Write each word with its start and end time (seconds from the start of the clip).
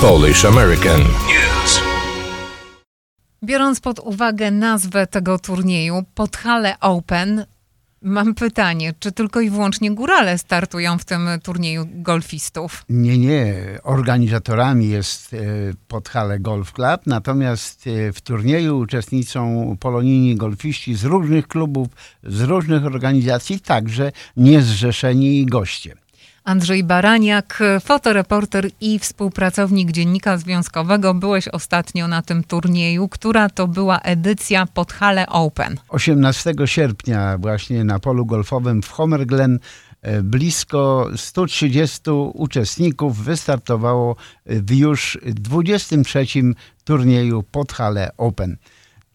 Polish 0.00 0.44
American. 0.44 1.00
News. 1.00 1.80
Biorąc 3.44 3.80
pod 3.80 3.98
uwagę 3.98 4.50
nazwę 4.50 5.06
tego 5.06 5.38
turnieju, 5.38 6.04
Podhale 6.14 6.80
Open, 6.80 7.46
mam 8.02 8.34
pytanie, 8.34 8.94
czy 8.98 9.12
tylko 9.12 9.40
i 9.40 9.50
wyłącznie 9.50 9.90
górale 9.90 10.38
startują 10.38 10.98
w 10.98 11.04
tym 11.04 11.28
turnieju 11.42 11.86
golfistów? 11.94 12.84
Nie, 12.88 13.18
nie. 13.18 13.54
Organizatorami 13.82 14.88
jest 14.88 15.34
e, 15.34 15.38
Podhale 15.88 16.38
Golf 16.38 16.72
Club, 16.72 17.00
natomiast 17.06 17.86
e, 17.86 18.12
w 18.12 18.20
turnieju 18.20 18.78
uczestniczą 18.78 19.76
polonijni 19.80 20.36
golfiści 20.36 20.94
z 20.94 21.04
różnych 21.04 21.48
klubów, 21.48 21.88
z 22.22 22.40
różnych 22.40 22.84
organizacji, 22.86 23.60
także 23.60 24.12
niezrzeszeni 24.36 25.46
goście. 25.46 26.05
Andrzej 26.46 26.84
Baraniak, 26.84 27.62
fotoreporter 27.80 28.70
i 28.80 28.98
współpracownik 28.98 29.92
Dziennika 29.92 30.38
Związkowego. 30.38 31.14
Byłeś 31.14 31.48
ostatnio 31.48 32.08
na 32.08 32.22
tym 32.22 32.44
turnieju. 32.44 33.08
Która 33.08 33.48
to 33.48 33.68
była 33.68 33.98
edycja 33.98 34.66
Podhale 34.66 35.26
Open? 35.26 35.76
18 35.88 36.54
sierpnia 36.64 37.38
właśnie 37.38 37.84
na 37.84 37.98
polu 37.98 38.26
golfowym 38.26 38.82
w 38.82 38.90
Homer 38.90 39.26
Glen 39.26 39.58
e, 40.02 40.22
blisko 40.22 41.10
130 41.16 42.10
uczestników 42.34 43.24
wystartowało 43.24 44.16
w 44.46 44.74
już 44.74 45.18
23 45.24 46.26
turnieju 46.84 47.42
Podhale 47.42 48.10
Open. 48.16 48.56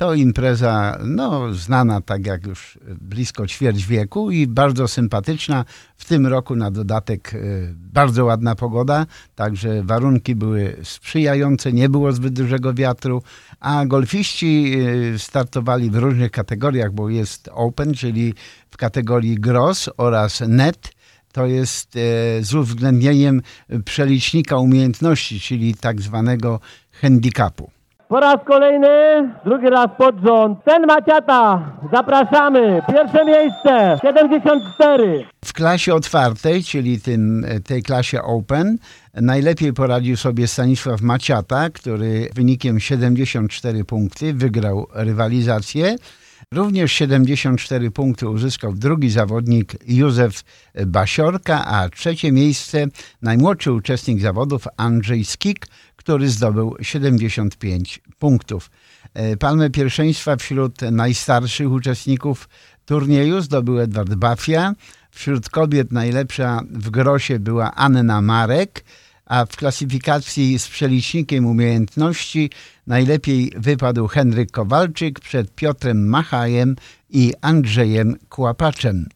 To 0.01 0.13
impreza 0.13 0.97
no, 1.05 1.53
znana 1.53 2.01
tak 2.01 2.25
jak 2.25 2.47
już 2.47 2.79
blisko 3.01 3.47
ćwierć 3.47 3.85
wieku 3.85 4.31
i 4.31 4.47
bardzo 4.47 4.87
sympatyczna. 4.87 5.65
W 5.97 6.05
tym 6.05 6.27
roku 6.27 6.55
na 6.55 6.71
dodatek 6.71 7.33
y, 7.33 7.73
bardzo 7.75 8.25
ładna 8.25 8.55
pogoda, 8.55 9.05
także 9.35 9.83
warunki 9.83 10.35
były 10.35 10.77
sprzyjające, 10.83 11.73
nie 11.73 11.89
było 11.89 12.11
zbyt 12.11 12.33
dużego 12.33 12.73
wiatru, 12.73 13.23
a 13.59 13.85
golfiści 13.85 14.73
y, 15.13 15.19
startowali 15.19 15.89
w 15.89 15.95
różnych 15.95 16.31
kategoriach, 16.31 16.91
bo 16.91 17.09
jest 17.09 17.49
Open, 17.53 17.93
czyli 17.93 18.33
w 18.71 18.77
kategorii 18.77 19.35
Gross 19.35 19.89
oraz 19.97 20.43
Net 20.47 20.93
to 21.31 21.45
jest 21.45 21.95
e, 21.95 21.99
z 22.43 22.53
uwzględnieniem 22.53 23.41
przelicznika 23.85 24.57
umiejętności, 24.57 25.39
czyli 25.39 25.73
tak 25.73 26.01
zwanego 26.01 26.59
handicapu. 26.91 27.80
Po 28.11 28.19
raz 28.19 28.37
kolejny, 28.45 28.87
drugi 29.45 29.69
raz 29.69 29.87
pod 29.97 30.15
rząd. 30.25 30.63
Ten 30.63 30.85
Maciata, 30.87 31.71
zapraszamy. 31.93 32.81
Pierwsze 32.87 33.25
miejsce, 33.25 33.99
74. 34.01 35.25
W 35.45 35.53
klasie 35.53 35.93
otwartej, 35.93 36.63
czyli 36.63 37.01
tym, 37.01 37.45
tej 37.67 37.83
klasie 37.83 38.21
Open, 38.21 38.77
najlepiej 39.13 39.73
poradził 39.73 40.17
sobie 40.17 40.47
Stanisław 40.47 41.01
Maciata, 41.01 41.69
który 41.69 42.29
wynikiem 42.35 42.79
74 42.79 43.83
punkty 43.85 44.33
wygrał 44.33 44.87
rywalizację. 44.93 45.95
Również 46.55 46.91
74 46.91 47.91
punkty 47.91 48.29
uzyskał 48.29 48.73
drugi 48.73 49.09
zawodnik 49.09 49.73
Józef 49.87 50.43
Basiorka, 50.87 51.65
a 51.65 51.89
trzecie 51.89 52.31
miejsce 52.31 52.85
najmłodszy 53.21 53.71
uczestnik 53.71 54.21
zawodów 54.21 54.67
Andrzej 54.77 55.25
Skik, 55.25 55.67
który 55.95 56.29
zdobył 56.29 56.75
75 56.81 58.01
punktów. 58.19 58.71
E, 59.13 59.37
palmę 59.37 59.69
pierwszeństwa 59.69 60.35
wśród 60.35 60.81
najstarszych 60.81 61.71
uczestników 61.71 62.49
turnieju 62.85 63.41
zdobył 63.41 63.79
Edward 63.79 64.13
Bafia. 64.13 64.73
Wśród 65.11 65.49
kobiet 65.49 65.91
najlepsza 65.91 66.61
w 66.71 66.89
grosie 66.89 67.39
była 67.39 67.75
Anna 67.75 68.21
Marek, 68.21 68.83
a 69.31 69.45
w 69.45 69.55
klasyfikacji 69.55 70.59
z 70.59 70.67
przelicznikiem 70.67 71.45
umiejętności 71.45 72.49
najlepiej 72.87 73.51
wypadł 73.57 74.07
Henryk 74.07 74.51
Kowalczyk 74.51 75.19
przed 75.19 75.55
Piotrem 75.55 76.07
Machajem 76.07 76.75
i 77.09 77.33
Andrzejem 77.41 78.15
Kłapaczem. 78.29 79.09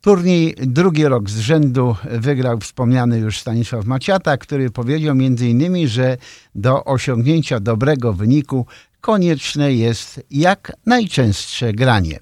Turniej 0.00 0.54
drugi 0.58 1.04
rok 1.04 1.30
z 1.30 1.38
rzędu 1.38 1.96
wygrał 2.10 2.60
wspomniany 2.60 3.18
już 3.18 3.38
Stanisław 3.38 3.84
Maciata, 3.84 4.36
który 4.36 4.70
powiedział 4.70 5.12
m.in., 5.12 5.88
że 5.88 6.16
do 6.54 6.84
osiągnięcia 6.84 7.60
dobrego 7.60 8.12
wyniku 8.12 8.66
konieczne 9.00 9.72
jest 9.72 10.20
jak 10.30 10.72
najczęstsze 10.86 11.72
granie. 11.72 12.18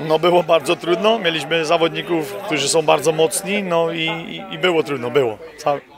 No 0.00 0.18
było 0.18 0.42
bardzo 0.42 0.76
trudno, 0.76 1.18
mieliśmy 1.18 1.64
zawodników, 1.64 2.34
którzy 2.46 2.68
są 2.68 2.82
bardzo 2.82 3.12
mocni, 3.12 3.62
no 3.62 3.92
i, 3.92 4.42
i, 4.50 4.58
było 4.58 4.82
trudno, 4.82 5.10
było. 5.10 5.38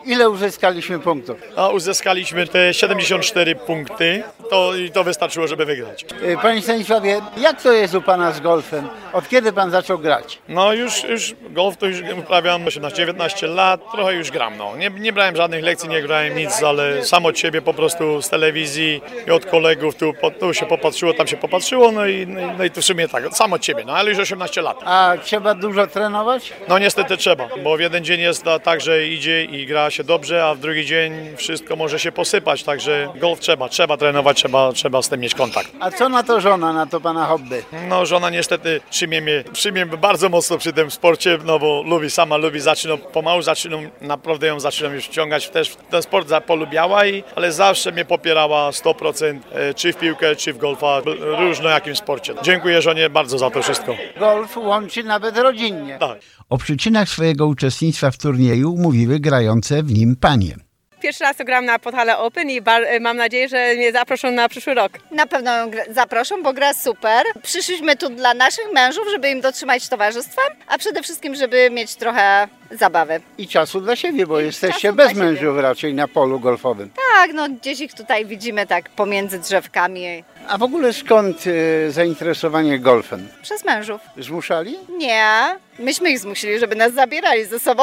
Ile 0.05 0.31
uzyskaliśmy 0.31 0.99
punktów? 0.99 1.39
A 1.57 1.69
uzyskaliśmy 1.69 2.47
te 2.47 2.75
74 2.75 3.55
punkty, 3.55 4.23
to, 4.51 4.77
i 4.77 4.91
to 4.91 5.05
wystarczyło, 5.05 5.47
żeby 5.47 5.65
wygrać. 5.65 6.07
Y, 6.23 6.37
Panie 6.43 6.63
Stanisławie, 6.63 7.21
jak 7.37 7.63
to 7.63 7.73
jest 7.73 7.95
u 7.95 8.03
Pana 8.03 8.33
z 8.33 8.41
golfem? 8.41 8.89
Od 9.13 9.29
kiedy 9.29 9.53
Pan 9.53 9.71
zaczął 9.71 9.99
grać? 9.99 10.39
No 10.49 10.73
już, 10.73 11.05
już 11.05 11.35
golf 11.51 11.77
to 11.77 11.87
już 11.87 12.03
uprawiam 12.19 12.65
18-19 12.65 13.55
lat, 13.55 13.81
trochę 13.93 14.15
już 14.15 14.31
gram. 14.31 14.57
No. 14.57 14.77
Nie, 14.77 14.91
nie 14.91 15.13
brałem 15.13 15.37
żadnych 15.37 15.65
lekcji, 15.65 15.89
nie 15.89 16.03
grałem 16.03 16.37
nic, 16.37 16.63
ale 16.63 17.05
sam 17.05 17.27
od 17.27 17.39
siebie 17.39 17.63
po 17.63 17.75
prostu 17.75 18.23
z 18.23 18.29
telewizji 18.29 19.01
i 19.27 19.31
od 19.31 19.47
kolegów 19.47 19.95
tu, 19.95 20.13
tu 20.41 20.55
się 20.55 20.67
popatrzyło, 20.67 21.15
tam 21.15 21.27
się 21.27 21.37
popatrzyło, 21.37 21.93
no 21.93 22.07
i, 22.07 22.27
no 22.27 22.41
i, 22.41 22.57
no 22.59 22.65
i 22.65 22.71
tu 22.71 22.81
w 22.81 22.85
sumie 22.85 23.09
tak, 23.09 23.37
sam 23.37 23.53
od 23.53 23.65
siebie, 23.65 23.85
no 23.87 23.90
ale 23.97 24.11
już 24.11 24.19
18 24.19 24.63
lat. 24.63 24.81
A 24.85 25.15
trzeba 25.25 25.55
dużo 25.55 25.87
trenować? 25.87 26.53
No 26.69 26.79
niestety 26.79 27.17
trzeba, 27.17 27.49
bo 27.65 27.77
w 27.77 27.81
jeden 27.81 28.05
dzień 28.05 28.21
jest 28.21 28.45
tak, 28.63 28.81
że 28.81 29.07
idzie 29.07 29.45
i 29.45 29.67
gra 29.67 29.91
się 29.91 30.05
dobrze, 30.05 30.45
a 30.47 30.55
w 30.55 30.59
drugi 30.59 30.87
dzień 30.87 31.37
wszystko 31.37 31.77
może 31.77 31.99
się 31.99 32.13
posypać, 32.13 32.63
także 32.63 33.09
golf 33.15 33.41
trzeba, 33.41 33.69
trzeba 33.69 33.97
trenować, 33.97 34.37
trzeba, 34.37 34.73
trzeba 34.73 35.03
z 35.03 35.09
tym 35.09 35.21
mieć 35.21 35.35
kontakt. 35.35 35.73
A 35.81 35.91
co 35.91 36.09
na 36.09 36.23
to 36.23 36.41
żona, 36.41 36.73
na 36.73 36.87
to 36.87 37.01
Pana 37.01 37.27
hobby? 37.27 37.63
No 37.89 38.07
żona 38.07 38.31
niestety 38.31 38.81
przyjmie 38.91 39.21
mnie, 39.21 39.45
przyjmie 39.53 39.87
mnie 39.87 39.97
bardzo 39.97 40.29
mocno 40.29 40.59
przy 40.59 40.73
tym 40.73 40.91
sporcie, 40.91 41.39
no 41.45 41.59
bo 41.59 41.83
lubi, 41.87 42.11
sama 42.11 42.37
lubi, 42.37 42.61
zaczyna, 42.61 42.97
pomału 42.97 43.43
zaczynam, 43.43 43.81
naprawdę 44.01 44.47
ją 44.47 44.61
zaczynam 44.61 44.95
już 44.95 45.05
wciągać 45.05 45.49
też 45.49 45.77
ten 45.91 46.03
sport 46.03 46.29
polubiała, 46.47 47.07
i, 47.07 47.25
ale 47.37 47.53
zawsze 47.53 47.93
mnie 47.93 48.05
popierała 48.05 48.71
100%, 48.71 49.39
e, 49.53 49.75
czy 49.75 49.93
w 49.93 49.97
piłkę, 49.97 50.37
czy 50.37 50.53
w 50.53 50.59
golfa, 50.59 51.01
różno 51.21 51.69
jakim 51.69 51.97
sporcie. 51.97 52.35
Dziękuję 52.43 52.83
żonie 52.83 53.11
bardzo 53.11 53.39
za 53.39 53.51
to 53.51 53.63
wszystko. 53.63 53.80
Golf 54.19 54.57
łączy 54.57 55.05
nawet 55.05 55.39
rodzinnie. 55.39 55.97
Tak. 56.01 56.19
O 56.51 56.59
przyczynach 56.59 57.09
swojego 57.09 57.47
uczestnictwa 57.47 58.11
w 58.11 58.17
turnieju 58.19 58.77
mówiły 58.77 59.21
grające 59.21 59.83
w 59.83 59.93
nim 59.93 60.17
panie. 60.17 60.55
Pierwszy 61.03 61.25
raz 61.25 61.37
to 61.37 61.45
gram 61.45 61.65
na 61.65 61.79
Podhale 61.79 62.19
Open 62.19 62.51
i 62.51 62.61
bar- 62.61 62.83
mam 63.01 63.17
nadzieję, 63.17 63.49
że 63.49 63.75
mnie 63.75 63.93
zaproszą 63.93 64.31
na 64.33 64.49
przyszły 64.49 64.75
rok. 64.75 64.93
Na 65.13 65.27
pewno 65.27 65.57
ją 65.57 65.71
zaproszą, 65.91 66.43
bo 66.43 66.53
gra 66.53 66.75
super. 66.75 67.27
Przyszliśmy 67.43 67.97
tu 67.97 68.09
dla 68.11 68.35
naszych 68.35 68.65
mężów, 68.75 69.05
żeby 69.11 69.31
im 69.31 69.41
dotrzymać 69.41 69.89
towarzystwa, 69.89 70.43
a 70.67 70.79
przede 70.79 71.03
wszystkim, 71.03 71.35
żeby 71.35 71.71
mieć 71.71 71.95
trochę 71.97 72.49
zabawy. 72.71 73.21
I 73.39 73.49
czasu 73.49 73.81
dla 73.81 73.97
siebie, 73.97 74.27
bo 74.27 74.41
jesteście 74.41 74.81
czasu 74.89 74.95
bez 74.97 75.15
mężów 75.15 75.59
raczej 75.59 75.95
na 75.95 76.09
polu 76.09 76.41
golfowym. 76.41 76.91
Tak, 77.15 77.31
no 77.35 77.49
gdzieś 77.49 77.81
ich 77.81 77.95
tutaj 77.95 78.27
widzimy 78.27 78.67
tak 78.67 78.89
pomiędzy 78.91 79.39
drzewkami. 79.39 80.25
A 80.51 80.59
w 80.59 80.63
ogóle 80.63 80.93
skąd 80.93 81.45
e, 81.47 81.91
zainteresowanie 81.91 82.79
golfem? 82.79 83.29
Przez 83.43 83.65
mężów. 83.65 84.01
Zmuszali? 84.19 84.77
Nie, 84.99 85.57
myśmy 85.81 86.11
ich 86.11 86.19
zmusili, 86.19 86.59
żeby 86.59 86.77
nas 86.77 86.93
zabierali 86.93 87.45
ze 87.45 87.61
sobą. 87.61 87.83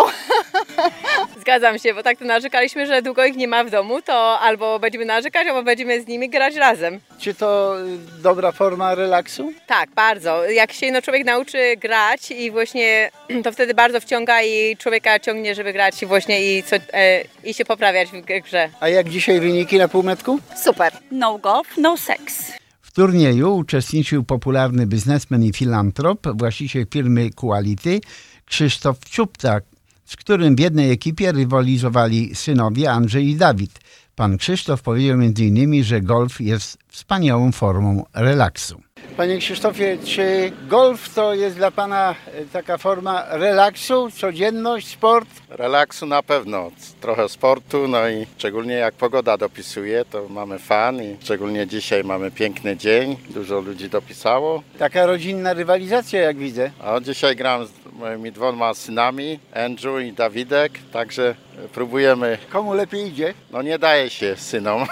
Zgadzam 1.41 1.79
się, 1.79 1.93
bo 1.93 2.03
tak 2.03 2.17
to 2.17 2.25
narzekaliśmy, 2.25 2.85
że 2.85 3.01
długo 3.01 3.25
ich 3.25 3.35
nie 3.35 3.47
ma 3.47 3.63
w 3.63 3.69
domu, 3.69 4.01
to 4.01 4.39
albo 4.39 4.79
będziemy 4.79 5.05
narzekać, 5.05 5.47
albo 5.47 5.63
będziemy 5.63 6.01
z 6.01 6.07
nimi 6.07 6.29
grać 6.29 6.55
razem. 6.55 6.99
Czy 7.19 7.33
to 7.33 7.75
e, 7.79 7.83
dobra 8.21 8.51
forma 8.51 8.95
relaksu? 8.95 9.53
Tak, 9.67 9.89
bardzo. 9.89 10.45
Jak 10.45 10.73
się 10.73 10.91
no, 10.91 11.01
człowiek 11.01 11.25
nauczy 11.25 11.77
grać 11.77 12.31
i 12.31 12.51
właśnie 12.51 13.11
to 13.43 13.51
wtedy 13.51 13.73
bardzo 13.73 13.99
wciąga 13.99 14.41
i 14.41 14.77
człowieka 14.77 15.19
ciągnie, 15.19 15.55
żeby 15.55 15.73
grać 15.73 16.05
właśnie 16.05 16.57
i, 16.57 16.63
co, 16.63 16.75
e, 16.75 17.23
i 17.43 17.53
się 17.53 17.65
poprawiać 17.65 18.09
w 18.09 18.21
grze. 18.21 18.69
A 18.79 18.89
jak 18.89 19.09
dzisiaj 19.09 19.39
wyniki 19.39 19.77
na 19.77 19.87
półmetku? 19.87 20.39
Super. 20.63 20.93
No 21.11 21.37
golf, 21.37 21.67
no 21.77 21.97
sex. 21.97 22.51
Turnieju 22.97 23.55
uczestniczył 23.55 24.23
popularny 24.23 24.87
biznesmen 24.87 25.43
i 25.43 25.53
filantrop, 25.53 26.27
właściciel 26.35 26.85
firmy 26.91 27.29
Quality, 27.29 28.01
Krzysztof 28.45 28.99
Czuptak, 28.99 29.63
z 30.05 30.15
którym 30.15 30.55
w 30.55 30.59
jednej 30.59 30.91
ekipie 30.91 31.31
rywalizowali 31.31 32.35
synowie 32.35 32.91
Andrzej 32.91 33.29
i 33.29 33.35
Dawid. 33.35 33.79
Pan 34.15 34.37
Krzysztof 34.37 34.81
powiedział 34.81 35.13
m.in., 35.13 35.83
że 35.83 36.01
golf 36.01 36.41
jest 36.41 36.77
wspaniałą 36.87 37.51
formą 37.51 38.03
relaksu. 38.13 38.86
Panie 39.17 39.37
Krzysztofie, 39.37 39.97
czy 40.05 40.51
golf 40.67 41.13
to 41.13 41.33
jest 41.33 41.55
dla 41.55 41.71
Pana 41.71 42.15
e, 42.33 42.45
taka 42.45 42.77
forma 42.77 43.25
relaksu, 43.29 44.11
codzienność, 44.11 44.87
sport? 44.87 45.29
Relaksu 45.49 46.05
na 46.05 46.23
pewno, 46.23 46.71
trochę 47.01 47.29
sportu, 47.29 47.87
no 47.87 48.09
i 48.09 48.27
szczególnie 48.37 48.73
jak 48.73 48.93
pogoda 48.93 49.37
dopisuje, 49.37 50.05
to 50.05 50.29
mamy 50.29 50.59
fan 50.59 51.03
i 51.03 51.17
szczególnie 51.21 51.67
dzisiaj 51.67 52.03
mamy 52.03 52.31
piękny 52.31 52.77
dzień, 52.77 53.17
dużo 53.29 53.59
ludzi 53.59 53.89
dopisało. 53.89 54.63
Taka 54.79 55.05
rodzinna 55.05 55.53
rywalizacja, 55.53 56.21
jak 56.21 56.37
widzę. 56.37 56.71
A 56.83 56.99
dzisiaj 56.99 57.35
gram 57.35 57.65
z 57.65 57.71
moimi 57.97 58.31
dwoma 58.31 58.73
synami, 58.73 59.39
Andrew 59.53 60.01
i 60.01 60.13
Dawidek, 60.13 60.71
także 60.91 61.35
próbujemy. 61.73 62.37
Komu 62.49 62.73
lepiej 62.73 63.07
idzie? 63.07 63.33
No 63.51 63.61
nie 63.61 63.79
daje 63.79 64.09
się 64.09 64.35
synom. 64.35 64.85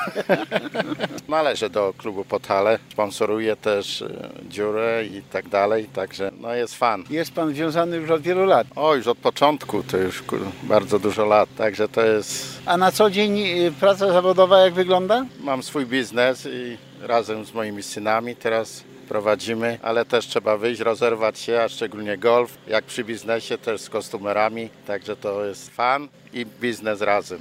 Należę 1.28 1.70
do 1.70 1.94
klubu 1.98 2.26
Podhale, 2.26 2.80
sponsoruję 2.92 3.56
też 3.56 4.02
e, 4.02 4.30
dziurę 4.50 5.06
i 5.06 5.22
tak 5.22 5.50
dalej, 5.50 5.86
także 5.86 6.32
no 6.42 6.54
jest 6.54 6.76
fan. 6.76 7.04
Jest 7.10 7.34
pan 7.34 7.54
związany 7.54 7.98
już 7.98 8.10
od 8.10 8.22
wielu 8.22 8.46
lat. 8.46 8.68
O, 8.76 8.96
już 8.96 9.08
od 9.08 9.18
początku, 9.18 9.84
to 9.84 9.98
już 9.98 10.24
bardzo 10.64 11.00
dużo 11.00 11.26
lat, 11.26 11.50
także 11.58 11.88
to 11.88 12.06
jest... 12.06 12.62
A 12.66 12.78
na 12.78 12.92
co 12.92 13.10
dzień 13.10 13.40
y, 13.40 13.72
praca 13.80 14.14
zawodowa 14.14 14.60
jak 14.60 14.74
wygląda? 14.74 15.26
Mam 15.40 15.64
swój 15.64 15.86
biznes 15.86 16.48
i 16.52 16.78
razem 17.02 17.46
z 17.46 17.54
moimi 17.54 17.84
synami 17.84 18.36
teraz 18.36 18.84
prowadzimy, 19.06 19.80
ale 19.82 20.06
też 20.06 20.28
trzeba 20.28 20.58
wyjść, 20.58 20.82
rozerwać 20.82 21.40
się, 21.40 21.62
a 21.62 21.70
szczególnie 21.70 22.18
golf, 22.18 22.58
jak 22.68 22.86
przy 22.86 23.04
biznesie 23.04 23.58
też 23.58 23.82
z 23.82 23.90
kostumerami, 23.90 24.70
także 24.88 25.16
to 25.16 25.46
jest 25.46 25.70
fan 25.70 26.08
i 26.34 26.46
biznes 26.62 27.02
razem. 27.02 27.40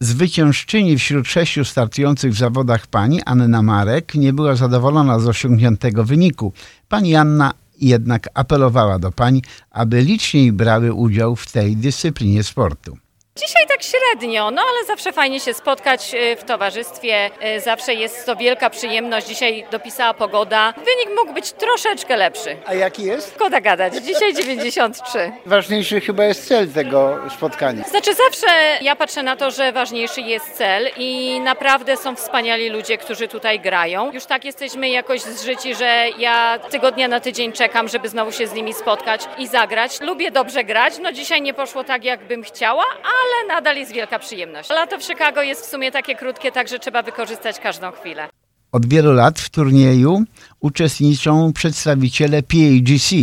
Zwyciężczyni 0.00 0.98
wśród 0.98 1.28
sześciu 1.28 1.64
startujących 1.64 2.32
w 2.32 2.38
zawodach 2.38 2.86
pani 2.86 3.20
Anna 3.26 3.62
Marek 3.62 4.14
nie 4.14 4.32
była 4.32 4.54
zadowolona 4.54 5.18
z 5.18 5.28
osiągniętego 5.28 6.04
wyniku. 6.04 6.52
Pani 6.88 7.16
Anna 7.16 7.52
jednak 7.80 8.28
apelowała 8.34 8.98
do 8.98 9.12
pań, 9.12 9.42
aby 9.70 10.02
liczniej 10.02 10.52
brały 10.52 10.92
udział 10.92 11.36
w 11.36 11.52
tej 11.52 11.76
dyscyplinie 11.76 12.42
sportu. 12.42 12.98
Dzisiaj 13.36 13.66
tak 13.68 13.82
średnio, 13.82 14.50
no 14.50 14.62
ale 14.62 14.84
zawsze 14.86 15.12
fajnie 15.12 15.40
się 15.40 15.54
spotkać 15.54 16.14
y, 16.14 16.36
w 16.36 16.44
towarzystwie, 16.44 17.30
y, 17.56 17.60
zawsze 17.60 17.94
jest 17.94 18.26
to 18.26 18.36
wielka 18.36 18.70
przyjemność. 18.70 19.26
Dzisiaj 19.26 19.66
dopisała 19.70 20.14
pogoda. 20.14 20.72
Wynik 20.76 21.18
mógł 21.18 21.32
być 21.34 21.52
troszeczkę 21.52 22.16
lepszy. 22.16 22.56
A 22.66 22.74
jaki 22.74 23.02
jest? 23.04 23.34
Szkoda 23.34 23.60
gadać, 23.60 23.94
dzisiaj 23.94 24.34
93. 24.34 25.32
Ważniejszy 25.46 26.00
chyba 26.00 26.24
jest 26.24 26.48
cel 26.48 26.68
tego 26.72 27.18
spotkania. 27.36 27.84
Znaczy 27.84 28.14
zawsze 28.14 28.46
ja 28.80 28.96
patrzę 28.96 29.22
na 29.22 29.36
to, 29.36 29.50
że 29.50 29.72
ważniejszy 29.72 30.20
jest 30.20 30.52
cel 30.52 30.90
i 30.96 31.40
naprawdę 31.40 31.96
są 31.96 32.16
wspaniali 32.16 32.68
ludzie, 32.68 32.98
którzy 32.98 33.28
tutaj 33.28 33.60
grają. 33.60 34.12
Już 34.12 34.26
tak 34.26 34.44
jesteśmy 34.44 34.88
jakoś 34.88 35.20
zżyci, 35.20 35.74
że 35.74 36.06
ja 36.18 36.58
tygodnia 36.70 37.08
na 37.08 37.20
tydzień 37.20 37.52
czekam, 37.52 37.88
żeby 37.88 38.08
znowu 38.08 38.32
się 38.32 38.46
z 38.46 38.52
nimi 38.52 38.74
spotkać 38.74 39.20
i 39.38 39.46
zagrać. 39.46 40.00
Lubię 40.00 40.30
dobrze 40.30 40.64
grać, 40.64 40.94
no 41.02 41.12
dzisiaj 41.12 41.42
nie 41.42 41.54
poszło 41.54 41.84
tak, 41.84 42.04
jakbym 42.04 42.42
chciała, 42.42 42.84
ale 42.94 43.25
nadal 43.48 43.76
jest 43.76 43.92
wielka 43.92 44.18
przyjemność. 44.18 44.70
Lato 44.70 44.98
w 44.98 45.04
Chicago 45.04 45.42
jest 45.42 45.66
w 45.66 45.70
sumie 45.70 45.92
takie 45.92 46.14
krótkie, 46.14 46.52
także 46.52 46.78
trzeba 46.78 47.02
wykorzystać 47.02 47.60
każdą 47.60 47.90
chwilę. 47.90 48.28
Od 48.72 48.86
wielu 48.86 49.12
lat 49.12 49.40
w 49.40 49.50
turnieju 49.50 50.24
uczestniczą 50.60 51.52
przedstawiciele 51.52 52.42
PAGC. 52.42 53.14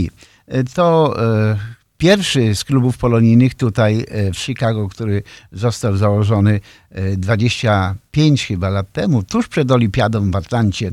To 0.76 1.16
e, 1.24 1.58
pierwszy 1.98 2.56
z 2.56 2.64
klubów 2.64 2.98
polonijnych 2.98 3.56
tutaj 3.56 4.06
e, 4.08 4.32
w 4.34 4.38
Chicago, 4.38 4.90
który 4.90 5.24
został 5.52 5.98
założony 5.98 6.60
e, 6.92 7.18
25 7.18 8.48
chyba 8.48 8.70
lat 8.70 8.92
temu, 8.92 9.24
tuż 9.24 9.48
przed 9.48 9.72
Olimpiadą 9.72 10.32
w 10.32 10.36
Atlancie. 10.36 10.92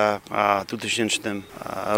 w 0.62 0.66
2000 0.66 1.30
e, 1.30 1.42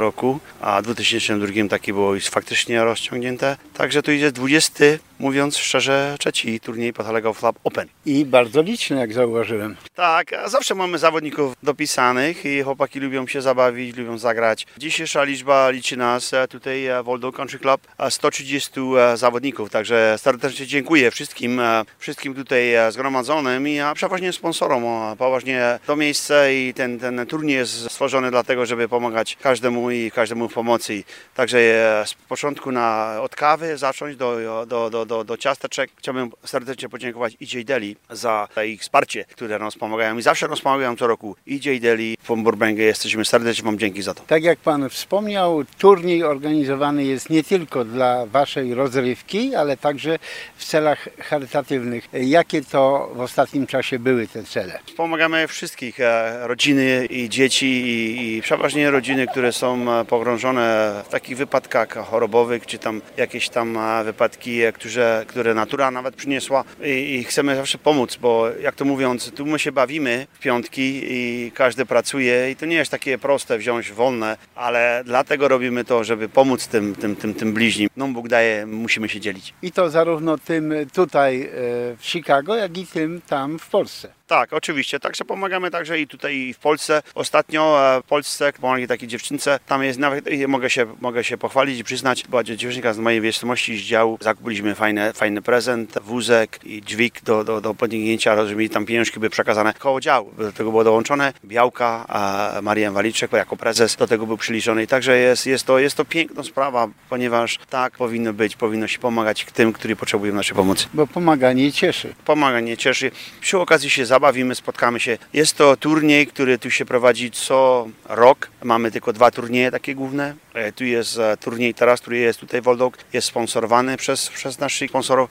roku, 0.00 0.40
a 0.60 0.82
w 0.82 0.84
2002 0.84 1.68
taki 1.70 1.92
było 1.92 2.14
już 2.14 2.26
faktycznie 2.26 2.84
rozciągnięte. 2.84 3.56
Także 3.74 4.02
to 4.02 4.10
już 4.10 4.20
jest 4.20 4.34
20, 4.34 4.84
mówiąc 5.22 5.58
szczerze, 5.58 6.16
trzeci 6.18 6.60
turniej 6.60 6.92
Golf 7.22 7.38
Club 7.38 7.58
Open. 7.64 7.88
I 8.06 8.24
bardzo 8.24 8.62
liczny, 8.62 8.96
jak 8.96 9.12
zauważyłem. 9.12 9.76
Tak, 9.94 10.30
zawsze 10.46 10.74
mamy 10.74 10.98
zawodników 10.98 11.54
dopisanych 11.62 12.44
i 12.44 12.62
chłopaki 12.62 13.00
lubią 13.00 13.26
się 13.26 13.42
zabawić, 13.42 13.96
lubią 13.96 14.18
zagrać. 14.18 14.66
Dzisiejsza 14.78 15.24
liczba 15.24 15.70
liczy 15.70 15.96
nas 15.96 16.34
e, 16.34 16.48
tutaj 16.48 16.86
e, 16.86 17.02
w 17.02 17.06
Waldo 17.06 17.32
Country 17.32 17.58
Club 17.58 17.80
e, 17.98 18.10
130 18.10 18.80
e, 18.80 19.16
zawodników, 19.16 19.70
także 19.70 20.16
serdecznie 20.18 20.66
dziękuję 20.66 21.10
wszystkim, 21.10 21.60
e, 21.60 21.84
wszystkim 21.98 22.34
tutaj 22.34 22.74
e, 22.74 22.92
zgromadzonym 22.92 23.68
i 23.68 23.78
a 23.80 23.94
przeważnie 23.94 24.32
sponsorom. 24.32 24.82
Poważnie 25.18 25.78
to 25.86 25.96
miejsce 25.96 26.54
i 26.54 26.74
ten, 26.74 26.98
ten 26.98 27.26
turniej 27.26 27.56
jest 27.56 27.90
stworzony 27.90 28.30
dlatego, 28.30 28.66
żeby 28.66 28.88
pomagać 28.88 29.36
każdemu 29.42 29.90
i 29.90 30.10
każdemu 30.10 30.48
w 30.48 30.54
pomocy. 30.54 31.04
Także 31.34 31.58
e, 31.58 32.06
z 32.06 32.14
początku 32.14 32.72
na, 32.72 33.16
od 33.20 33.36
kawy 33.36 33.78
zacząć 33.78 34.16
do, 34.16 34.36
do, 34.66 34.90
do, 34.90 34.90
do, 34.90 35.11
do 35.24 35.36
ciasteczek. 35.36 35.90
Chciałbym 35.96 36.30
serdecznie 36.44 36.88
podziękować 36.88 37.36
EJ 37.42 37.64
Deli 37.64 37.96
za 38.10 38.48
ich 38.66 38.80
wsparcie, 38.80 39.24
które 39.24 39.58
nas 39.58 39.74
pomagają 39.76 40.18
i 40.18 40.22
zawsze 40.22 40.48
nas 40.48 40.60
pomagają 40.60 40.96
co 40.96 41.06
roku. 41.06 41.36
EJ 41.48 41.80
Deli 41.80 42.16
w 42.22 42.36
Burbank 42.36 42.78
jesteśmy 42.78 43.24
serdecznie 43.24 43.64
Wam 43.64 43.78
dzięki 43.78 44.02
za 44.02 44.14
to. 44.14 44.22
Tak 44.26 44.44
jak 44.44 44.58
Pan 44.58 44.90
wspomniał, 44.90 45.64
turniej 45.78 46.24
organizowany 46.24 47.04
jest 47.04 47.30
nie 47.30 47.44
tylko 47.44 47.84
dla 47.84 48.26
Waszej 48.26 48.74
rozrywki, 48.74 49.54
ale 49.54 49.76
także 49.76 50.18
w 50.56 50.64
celach 50.64 51.08
charytatywnych. 51.18 52.08
Jakie 52.12 52.62
to 52.62 53.12
w 53.14 53.20
ostatnim 53.20 53.66
czasie 53.66 53.98
były 53.98 54.26
te 54.26 54.42
cele? 54.44 54.78
Pomagamy 54.96 55.48
wszystkich, 55.48 56.00
e, 56.00 56.46
rodziny 56.46 57.06
i 57.10 57.28
dzieci 57.28 57.66
i, 57.66 58.36
i 58.36 58.42
przeważnie 58.42 58.90
rodziny, 58.90 59.26
które 59.26 59.52
są 59.52 59.92
e, 59.92 60.04
pogrążone 60.04 61.02
w 61.06 61.08
takich 61.08 61.36
wypadkach 61.36 61.88
chorobowych, 61.88 62.66
czy 62.66 62.78
tam 62.78 63.00
jakieś 63.16 63.48
tam 63.48 63.76
e, 63.76 64.04
wypadki, 64.04 64.62
e, 64.62 64.72
którzy 64.72 65.01
które, 65.02 65.24
które 65.26 65.54
natura 65.54 65.90
nawet 65.90 66.16
przyniosła 66.16 66.64
i, 66.82 67.14
i 67.14 67.24
chcemy 67.24 67.56
zawsze 67.56 67.78
pomóc, 67.78 68.16
bo 68.16 68.48
jak 68.60 68.74
to 68.74 68.84
mówiąc, 68.84 69.32
tu 69.36 69.46
my 69.46 69.58
się 69.58 69.72
bawimy 69.72 70.26
w 70.32 70.38
piątki 70.38 71.02
i 71.04 71.52
każdy 71.54 71.86
pracuje 71.86 72.50
i 72.50 72.56
to 72.56 72.66
nie 72.66 72.76
jest 72.76 72.90
takie 72.90 73.18
proste 73.18 73.58
wziąć 73.58 73.92
wolne, 73.92 74.36
ale 74.54 75.02
dlatego 75.06 75.48
robimy 75.48 75.84
to, 75.84 76.04
żeby 76.04 76.28
pomóc 76.28 76.66
tym, 76.66 76.94
tym, 76.94 77.16
tym, 77.16 77.34
tym 77.34 77.52
bliźnim. 77.52 77.88
No 77.96 78.08
Bóg 78.08 78.28
daje, 78.28 78.66
musimy 78.66 79.08
się 79.08 79.20
dzielić. 79.20 79.54
I 79.62 79.72
to 79.72 79.90
zarówno 79.90 80.38
tym 80.38 80.74
tutaj 80.94 81.42
e, 81.42 81.48
w 81.96 82.00
Chicago, 82.02 82.56
jak 82.56 82.78
i 82.78 82.86
tym 82.86 83.20
tam 83.26 83.58
w 83.58 83.68
Polsce. 83.68 84.21
Tak, 84.32 84.52
oczywiście. 84.52 85.00
Także 85.00 85.24
pomagamy 85.24 85.70
także 85.70 86.00
i 86.00 86.06
tutaj 86.06 86.36
i 86.36 86.54
w 86.54 86.58
Polsce. 86.58 87.02
Ostatnio 87.14 87.94
e, 87.96 88.00
w 88.00 88.04
Polsce 88.04 88.52
pomogli 88.60 88.88
takiej 88.88 89.08
dziewczynce. 89.08 89.58
Tam 89.66 89.84
jest 89.84 89.98
nawet, 89.98 90.24
mogę 90.48 90.70
się, 90.70 90.86
mogę 91.00 91.24
się 91.24 91.38
pochwalić 91.38 91.78
i 91.78 91.84
przyznać, 91.84 92.24
była 92.28 92.44
dziewczynka 92.44 92.92
z 92.92 92.98
mojej 92.98 93.20
wiadomości 93.20 93.78
z 93.78 93.80
działu. 93.80 94.18
Zakupiliśmy 94.20 94.74
fajny, 94.74 95.12
fajny 95.12 95.42
prezent, 95.42 95.98
wózek 96.02 96.60
i 96.64 96.82
dźwig 96.82 97.22
do, 97.22 97.44
do, 97.44 97.60
do 97.60 97.74
podniesienia, 97.74 98.46
żeby 98.46 98.68
tam 98.68 98.86
pieniążki 98.86 99.20
były 99.20 99.30
przekazane 99.30 99.74
koło 99.74 100.00
działu. 100.00 100.32
Do 100.38 100.52
tego 100.52 100.70
było 100.70 100.84
dołączone 100.84 101.32
Białka, 101.44 102.04
a 102.08 102.52
Marian 102.62 102.94
Waliczek 102.94 103.32
jako 103.32 103.56
prezes 103.56 103.96
do 103.96 104.06
tego 104.06 104.26
był 104.26 104.36
przyliczony. 104.36 104.82
I 104.82 104.86
także 104.86 105.18
jest, 105.18 105.46
jest, 105.46 105.66
to, 105.66 105.78
jest 105.78 105.96
to 105.96 106.04
piękna 106.04 106.42
sprawa, 106.42 106.88
ponieważ 107.08 107.58
tak 107.70 107.92
powinno 107.96 108.32
być, 108.32 108.56
powinno 108.56 108.88
się 108.88 108.98
pomagać 108.98 109.46
tym, 109.54 109.72
którzy 109.72 109.96
potrzebują 109.96 110.34
naszej 110.34 110.56
pomocy. 110.56 110.86
Bo 110.94 111.06
pomaganie 111.06 111.72
cieszy. 111.72 112.14
Pomaganie 112.24 112.76
cieszy. 112.76 113.10
Przy 113.40 113.58
okazji 113.58 113.90
się 113.90 114.06
zabawimy, 114.22 114.54
spotkamy 114.54 115.00
się. 115.00 115.18
Jest 115.32 115.56
to 115.56 115.76
turniej, 115.76 116.26
który 116.26 116.58
tu 116.58 116.70
się 116.70 116.84
prowadzi 116.84 117.30
co 117.30 117.88
rok. 118.08 118.50
Mamy 118.64 118.90
tylko 118.90 119.12
dwa 119.12 119.30
turnieje 119.30 119.70
takie 119.70 119.94
główne. 119.94 120.34
E, 120.54 120.72
tu 120.72 120.84
jest 120.84 121.18
e, 121.18 121.36
turniej 121.36 121.74
teraz, 121.74 122.00
który 122.00 122.18
jest 122.18 122.40
tutaj 122.40 122.62
w 122.62 122.68
Oldok, 122.68 122.98
jest 123.12 123.26
sponsorowany 123.26 123.96
przez, 123.96 124.28
przez 124.28 124.58
naszych 124.58 124.90
sponsorów 124.90 125.30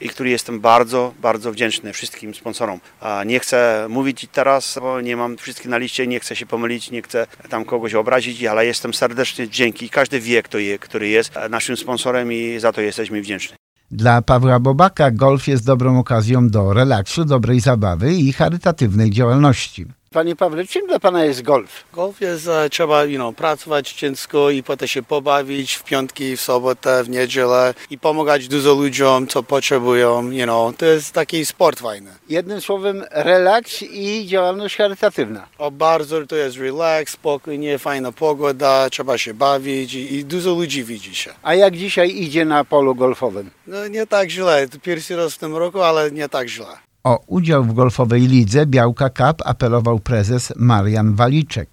i 0.00 0.08
który 0.08 0.30
jestem 0.30 0.60
bardzo, 0.60 1.14
bardzo 1.20 1.52
wdzięczny 1.52 1.92
wszystkim 1.92 2.34
sponsorom. 2.34 2.80
Nie 3.26 3.40
chcę 3.40 3.86
mówić 3.88 4.26
teraz, 4.32 4.78
bo 4.80 5.00
nie 5.00 5.16
mam 5.16 5.36
wszystkich 5.36 5.68
na 5.68 5.78
liście, 5.78 6.06
nie 6.06 6.20
chcę 6.20 6.36
się 6.36 6.46
pomylić, 6.46 6.90
nie 6.90 7.02
chcę 7.02 7.26
tam 7.48 7.64
kogoś 7.64 7.94
obrazić, 7.94 8.44
ale 8.44 8.66
jestem 8.66 8.94
serdecznie 8.94 9.48
dzięki. 9.48 9.90
Każdy 9.90 10.20
wie, 10.20 10.42
kto 10.42 10.58
je, 10.58 10.78
który 10.78 11.08
jest 11.08 11.32
naszym 11.50 11.76
sponsorem 11.76 12.32
i 12.32 12.58
za 12.58 12.72
to 12.72 12.80
jesteśmy 12.80 13.20
wdzięczni. 13.20 13.61
Dla 13.92 14.22
Pawła 14.22 14.60
Bobaka 14.60 15.10
golf 15.10 15.48
jest 15.48 15.66
dobrą 15.66 15.98
okazją 15.98 16.48
do 16.48 16.72
relaksu, 16.72 17.24
dobrej 17.24 17.60
zabawy 17.60 18.14
i 18.14 18.32
charytatywnej 18.32 19.10
działalności. 19.10 19.86
Panie 20.12 20.36
Pawle, 20.36 20.66
czym 20.66 20.86
dla 20.86 20.98
Pana 20.98 21.24
jest 21.24 21.42
golf? 21.42 21.84
Golf 21.92 22.20
jest, 22.20 22.48
e, 22.48 22.70
trzeba 22.70 23.04
you 23.04 23.16
know, 23.16 23.36
pracować 23.36 23.92
ciężko 23.92 24.50
i 24.50 24.62
potem 24.62 24.88
się 24.88 25.02
pobawić 25.02 25.74
w 25.74 25.84
piątki, 25.84 26.36
w 26.36 26.40
sobotę, 26.40 27.04
w 27.04 27.08
niedzielę 27.08 27.74
i 27.90 27.98
pomagać 27.98 28.48
dużo 28.48 28.74
ludziom, 28.74 29.26
co 29.26 29.42
potrzebują. 29.42 30.30
You 30.30 30.44
know. 30.44 30.76
To 30.76 30.86
jest 30.86 31.12
taki 31.12 31.46
sport 31.46 31.80
fajny. 31.80 32.10
Jednym 32.28 32.60
słowem 32.60 33.04
relaks 33.10 33.82
i 33.82 34.26
działalność 34.26 34.76
charytatywna. 34.76 35.46
O 35.58 35.70
bardzo 35.70 36.26
to 36.26 36.36
jest 36.36 36.56
relaks, 36.56 37.12
spokojnie, 37.12 37.78
fajna 37.78 38.12
pogoda, 38.12 38.90
trzeba 38.90 39.18
się 39.18 39.34
bawić 39.34 39.94
i, 39.94 40.14
i 40.14 40.24
dużo 40.24 40.50
ludzi 40.50 40.84
widzi 40.84 41.14
się. 41.14 41.34
A 41.42 41.54
jak 41.54 41.76
dzisiaj 41.76 42.16
idzie 42.16 42.44
na 42.44 42.64
polu 42.64 42.94
golfowym? 42.94 43.50
No 43.66 43.88
nie 43.88 44.06
tak 44.06 44.30
źle, 44.30 44.68
to 44.68 44.78
pierwszy 44.78 45.16
raz 45.16 45.34
w 45.34 45.38
tym 45.38 45.56
roku, 45.56 45.82
ale 45.82 46.10
nie 46.10 46.28
tak 46.28 46.48
źle. 46.48 46.91
O 47.04 47.20
udział 47.26 47.62
w 47.62 47.74
golfowej 47.74 48.20
lidze 48.20 48.66
Białka 48.66 49.08
Cup 49.08 49.36
apelował 49.44 49.98
prezes 49.98 50.52
Marian 50.56 51.14
Waliczek. 51.14 51.68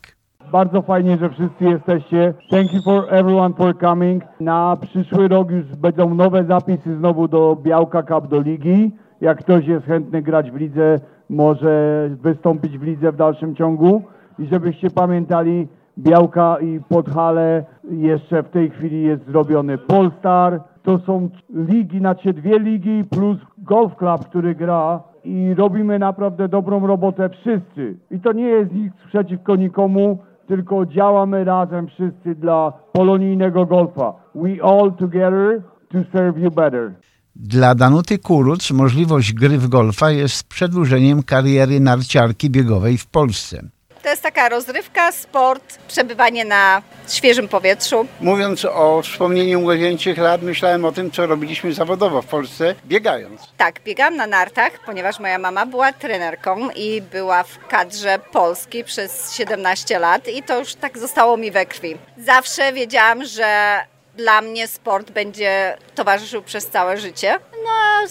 Bardzo 0.52 0.82
fajnie, 0.82 1.18
że 1.18 1.30
wszyscy 1.30 1.66
jesteście. 1.66 2.34
Thank 2.52 2.74
you 2.74 2.82
for 2.84 3.14
everyone 3.14 3.54
for 3.56 3.80
coming. 3.80 4.24
Na 4.40 4.78
przyszły 4.82 5.28
rok 5.28 5.52
już 5.52 5.66
będą 5.66 6.16
nowe 6.16 6.46
zapisy 6.46 6.98
znowu 6.98 7.28
do 7.28 7.58
Białka 7.64 8.04
Cup 8.04 8.28
do 8.28 8.42
ligi. 8.42 8.92
Jak 9.22 9.40
ktoś 9.40 9.66
jest 9.66 9.86
chętny 9.86 10.22
grać 10.22 10.52
w 10.52 10.56
lidze, 10.56 11.00
może 11.30 12.10
wystąpić 12.22 12.78
w 12.78 12.84
lidze 12.84 13.12
w 13.12 13.16
dalszym 13.16 13.56
ciągu. 13.56 14.02
I 14.40 14.46
żebyście 14.46 14.90
pamiętali, 14.90 15.68
Białka 15.98 16.58
i 16.60 16.80
Podhale 16.90 17.66
jeszcze 17.92 18.44
w 18.44 18.50
tej 18.50 18.70
chwili 18.70 19.04
jest 19.04 19.26
zrobiony 19.26 19.78
Polstar. 19.78 20.62
To 20.84 21.00
są 21.00 21.30
ligi, 21.50 22.00
znaczy 22.00 22.34
dwie 22.34 22.60
ligi 22.60 23.04
plus 23.04 23.38
Golf 23.58 23.96
Club, 23.96 24.26
który 24.26 24.56
gra 24.56 25.09
i 25.24 25.54
robimy 25.58 26.00
naprawdę 26.00 26.48
dobrą 26.48 26.88
robotę 26.88 27.30
wszyscy. 27.30 27.98
I 28.12 28.20
to 28.20 28.34
nie 28.34 28.48
jest 28.48 28.72
nic 28.72 28.94
przeciwko 29.08 29.56
nikomu, 29.56 30.20
tylko 30.48 30.86
działamy 30.86 31.44
razem 31.44 31.88
wszyscy 31.88 32.36
dla 32.36 32.74
polonijnego 32.92 33.66
golfa. 33.66 34.14
We 34.36 34.64
all 34.64 34.92
together 34.92 35.62
to 35.92 35.98
serve 36.12 36.38
you 36.38 36.52
better. 36.52 36.94
Dla 37.36 37.76
Danuty 37.76 38.18
Kuruc 38.18 38.72
możliwość 38.72 39.34
gry 39.34 39.58
w 39.58 39.68
golfa 39.68 40.12
jest 40.12 40.48
przedłużeniem 40.48 41.24
kariery 41.24 41.80
narciarki 41.80 42.50
biegowej 42.50 42.98
w 42.98 43.08
Polsce. 43.08 43.70
To 44.10 44.14
jest 44.14 44.24
taka 44.24 44.50
rozrywka, 44.50 45.12
sport, 45.12 45.78
przebywanie 45.88 46.46
na 46.46 46.82
świeżym 47.10 47.48
powietrzu. 47.48 48.08
Mówiąc 48.22 48.66
o 48.66 49.02
wspomnieniu 49.02 49.62
młodzieńczych 49.62 50.18
lat, 50.18 50.42
myślałem 50.42 50.86
o 50.86 50.92
tym, 50.92 51.12
co 51.12 51.28
robiliśmy 51.28 51.74
zawodowo 51.74 52.22
w 52.22 52.26
Polsce, 52.26 52.76
biegając. 52.86 53.42
Tak, 53.58 53.82
biegam 53.84 54.16
na 54.16 54.28
nartach, 54.28 54.72
ponieważ 54.86 55.20
moja 55.20 55.40
mama 55.40 55.66
była 55.66 55.94
trenerką 55.94 56.70
i 56.76 57.02
była 57.02 57.44
w 57.44 57.68
kadrze 57.68 58.20
Polski 58.32 58.84
przez 58.84 59.34
17 59.34 60.00
lat 60.00 60.28
i 60.28 60.44
to 60.44 60.60
już 60.60 60.76
tak 60.76 60.98
zostało 60.98 61.38
mi 61.38 61.52
we 61.52 61.66
krwi. 61.66 61.98
Zawsze 62.18 62.74
wiedziałam, 62.74 63.26
że 63.26 63.80
dla 64.16 64.42
mnie 64.42 64.68
sport 64.68 65.12
będzie 65.12 65.78
towarzyszył 65.96 66.42
przez 66.42 66.68
całe 66.68 66.98
życie. 66.98 67.40
No, 67.64 68.08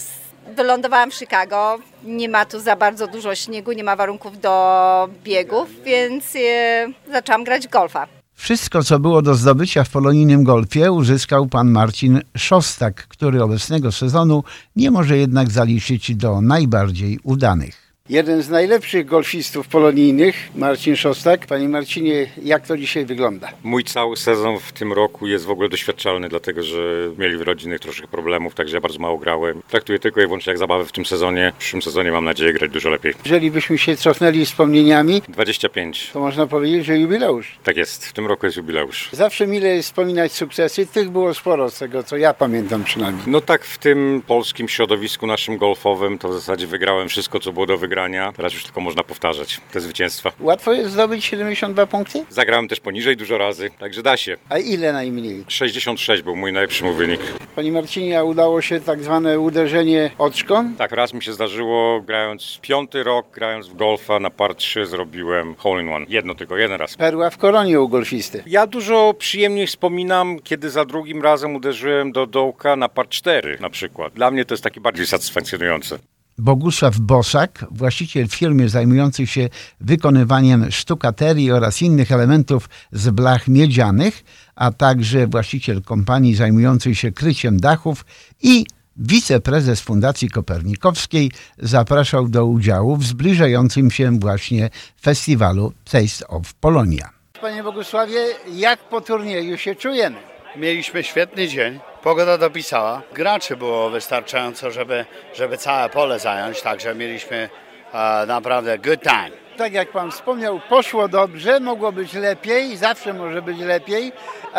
wylądowałam 0.57 1.11
w 1.11 1.15
Chicago. 1.15 1.79
Nie 2.05 2.29
ma 2.29 2.45
tu 2.45 2.61
za 2.61 2.77
bardzo 2.77 3.07
dużo 3.07 3.35
śniegu, 3.35 3.73
nie 3.73 3.85
ma 3.85 3.97
warunków 3.97 4.41
do 4.41 5.09
biegów, 5.25 5.69
więc 5.85 6.25
e, 6.37 6.87
zaczęłam 7.13 7.45
grać 7.45 7.69
golfa. 7.69 8.07
Wszystko, 8.35 8.85
co 8.85 8.99
było 8.99 9.23
do 9.23 9.35
zdobycia 9.35 9.85
w 9.85 9.91
polonijnym 9.91 10.45
golfie, 10.45 10.93
uzyskał 10.93 11.47
pan 11.47 11.71
Marcin 11.71 12.21
Szostak, 12.37 13.07
który 13.09 13.43
obecnego 13.43 13.93
sezonu 13.93 14.45
nie 14.77 14.91
może 14.91 15.19
jednak 15.19 15.51
zaliczyć 15.51 16.17
do 16.17 16.41
najbardziej 16.41 17.19
udanych. 17.23 17.88
Jeden 18.11 18.43
z 18.43 18.49
najlepszych 18.49 19.07
golfistów 19.07 19.69
polonijnych, 19.69 20.49
Marcin 20.55 20.97
Szostak. 20.97 21.47
Panie 21.47 21.69
Marcinie, 21.69 22.27
jak 22.43 22.67
to 22.67 22.77
dzisiaj 22.77 23.05
wygląda? 23.05 23.49
Mój 23.63 23.85
cały 23.85 24.17
sezon 24.17 24.59
w 24.59 24.73
tym 24.73 24.93
roku 24.93 25.27
jest 25.27 25.45
w 25.45 25.51
ogóle 25.51 25.69
doświadczalny, 25.69 26.29
dlatego 26.29 26.63
że 26.63 27.11
mieli 27.19 27.37
w 27.37 27.41
rodzinnych 27.41 27.81
troszkę 27.81 28.07
problemów, 28.07 28.55
także 28.55 28.77
ja 28.77 28.81
bardzo 28.81 28.99
mało 28.99 29.19
grałem. 29.19 29.63
Traktuję 29.69 29.99
tylko 29.99 30.21
i 30.21 30.25
wyłącznie 30.27 30.51
jak 30.51 30.59
zabawę 30.59 30.85
w 30.85 30.93
tym 30.93 31.07
sezonie. 31.07 31.53
W 31.55 31.59
przyszłym 31.59 31.83
sezonie 31.83 32.13
mam 32.13 32.25
nadzieję 32.25 32.53
grać 32.53 32.71
dużo 32.71 32.91
lepiej. 32.91 33.15
Jeżeli 33.25 33.51
byśmy 33.51 33.79
się 33.79 33.97
cofnęli 33.97 34.45
wspomnieniami, 34.45 35.23
25. 35.29 36.11
To 36.13 36.21
można 36.21 36.47
powiedzieć, 36.47 36.85
że 36.85 36.99
jubileusz. 36.99 37.59
Tak 37.65 37.77
jest, 37.77 38.07
w 38.07 38.13
tym 38.13 38.27
roku 38.27 38.47
jest 38.47 38.57
jubileusz. 38.57 39.09
Zawsze 39.13 39.47
mile 39.47 39.69
jest 39.69 39.89
wspominać 39.89 40.33
sukcesy, 40.33 40.87
tych 40.87 41.11
było 41.11 41.35
sporo 41.35 41.71
z 41.71 41.79
tego, 41.79 42.03
co 42.03 42.17
ja 42.17 42.35
pamiętam 42.35 42.85
przynajmniej. 42.85 43.25
No 43.27 43.41
tak, 43.41 43.65
w 43.65 43.79
tym 43.79 44.23
polskim 44.27 44.69
środowisku 44.69 45.27
naszym 45.27 45.57
golfowym 45.57 46.19
to 46.19 46.29
w 46.29 46.35
zasadzie 46.35 46.67
wygrałem 46.67 47.09
wszystko, 47.09 47.41
co 47.41 47.53
było 47.53 47.67
do 47.67 47.79
wygrania 47.79 47.98
wygrania. 47.99 48.33
Teraz 48.37 48.53
już 48.55 48.65
tylko 48.65 48.81
można 48.81 49.03
powtarzać 49.03 49.61
te 49.73 49.81
zwycięstwa. 49.81 50.33
Łatwo 50.41 50.73
jest 50.73 50.91
zdobyć 50.91 51.25
72 51.25 51.87
punkty? 51.87 52.25
Zagrałem 52.31 52.69
też 52.69 52.81
poniżej 52.81 53.17
dużo 53.17 53.39
razy, 53.39 53.71
także 53.79 54.03
da 54.03 54.17
się. 54.17 54.37
A 54.49 54.59
ile 54.59 54.93
najmniej? 54.93 55.45
66 55.49 56.23
był 56.23 56.37
mój 56.37 56.53
najlepszy 56.53 56.85
mój 56.85 56.95
wynik. 56.95 57.21
Panie 57.57 57.73
Marcinie, 57.73 58.19
a 58.19 58.23
udało 58.23 58.63
się 58.63 58.81
tak 58.81 59.03
zwane 59.03 59.41
uderzenie 59.41 60.11
oczką? 60.19 60.75
Tak, 60.75 60.93
raz 60.93 61.15
mi 61.15 61.23
się 61.23 61.33
zdarzyło, 61.33 62.01
grając 62.01 62.59
piąty 62.63 63.03
rok, 63.03 63.27
grając 63.35 63.69
w 63.69 63.77
golfa 63.77 64.21
na 64.21 64.31
par 64.31 64.55
3 64.55 64.87
zrobiłem 64.87 65.55
hole 65.55 65.83
in 65.83 65.89
one. 65.93 66.07
Jedno 66.09 66.35
tylko, 66.35 66.57
jeden 66.57 66.77
raz. 66.77 66.97
Perła 66.97 67.31
w 67.31 67.39
koronie 67.39 67.81
u 67.81 67.89
golfisty. 67.89 68.43
Ja 68.47 68.67
dużo 68.67 69.15
przyjemniej 69.19 69.67
wspominam, 69.67 70.39
kiedy 70.45 70.71
za 70.71 70.85
drugim 70.85 71.23
razem 71.23 71.55
uderzyłem 71.55 72.13
do 72.13 72.27
dołka 72.27 72.77
na 72.77 72.89
par 72.89 73.09
4 73.09 73.59
na 73.61 73.71
przykład. 73.71 74.13
Dla 74.13 74.31
mnie 74.31 74.45
to 74.45 74.55
jest 74.55 74.65
takie 74.65 74.81
bardziej 74.81 75.07
satysfakcjonujące. 75.07 75.99
Bogusław 76.39 76.99
Bosak, 76.99 77.67
właściciel 77.71 78.29
firmy 78.29 78.69
zajmującej 78.69 79.27
się 79.27 79.49
wykonywaniem 79.81 80.71
sztukaterii 80.71 81.53
oraz 81.53 81.83
innych 81.83 82.13
elementów 82.13 82.69
z 82.93 83.11
blach 83.11 83.49
miedzianych, 83.49 84.25
a 84.55 84.73
także 84.73 85.27
właściciel 85.27 85.83
kompanii 85.83 86.35
zajmującej 86.35 86.95
się 86.95 87.13
kryciem 87.13 87.61
dachów 87.61 88.05
i 88.43 88.67
wiceprezes 88.97 89.81
Fundacji 89.81 90.31
Kopernikowskiej 90.31 91.31
zapraszał 91.59 92.29
do 92.29 92.47
udziału 92.47 92.97
w 92.97 93.05
zbliżającym 93.05 93.91
się 93.91 94.19
właśnie 94.19 94.71
festiwalu 95.03 95.73
Taste 95.91 96.29
of 96.29 96.55
Polonia. 96.55 97.11
Panie 97.41 97.63
Bogusławie, 97.63 98.27
jak 98.55 98.89
po 98.89 99.01
turnieju 99.01 99.59
się 99.59 99.75
czujemy? 99.75 100.38
Mieliśmy 100.59 101.05
świetny 101.05 101.49
dzień. 101.49 101.81
Pogoda 102.03 102.39
dopisała. 102.39 103.03
Graczy 103.13 103.57
było 103.57 103.91
wystarczająco, 103.91 104.71
żeby, 104.71 105.05
żeby 105.35 105.59
całe 105.59 105.89
pole 105.89 106.19
zająć, 106.19 106.63
także 106.63 106.95
mieliśmy 106.95 107.49
uh, 107.87 108.29
naprawdę 108.29 108.79
good 108.79 109.01
time. 109.03 109.31
tak 109.57 109.73
jak 109.73 109.89
pan 109.91 110.11
wspomniał, 110.11 110.61
poszło 110.69 111.09
dobrze, 111.09 111.61
mogło 111.61 111.93
być 111.93 112.13
lepiej, 112.13 112.77
zawsze 112.77 113.13
może 113.13 113.43
być 113.43 113.59
lepiej. 113.59 114.13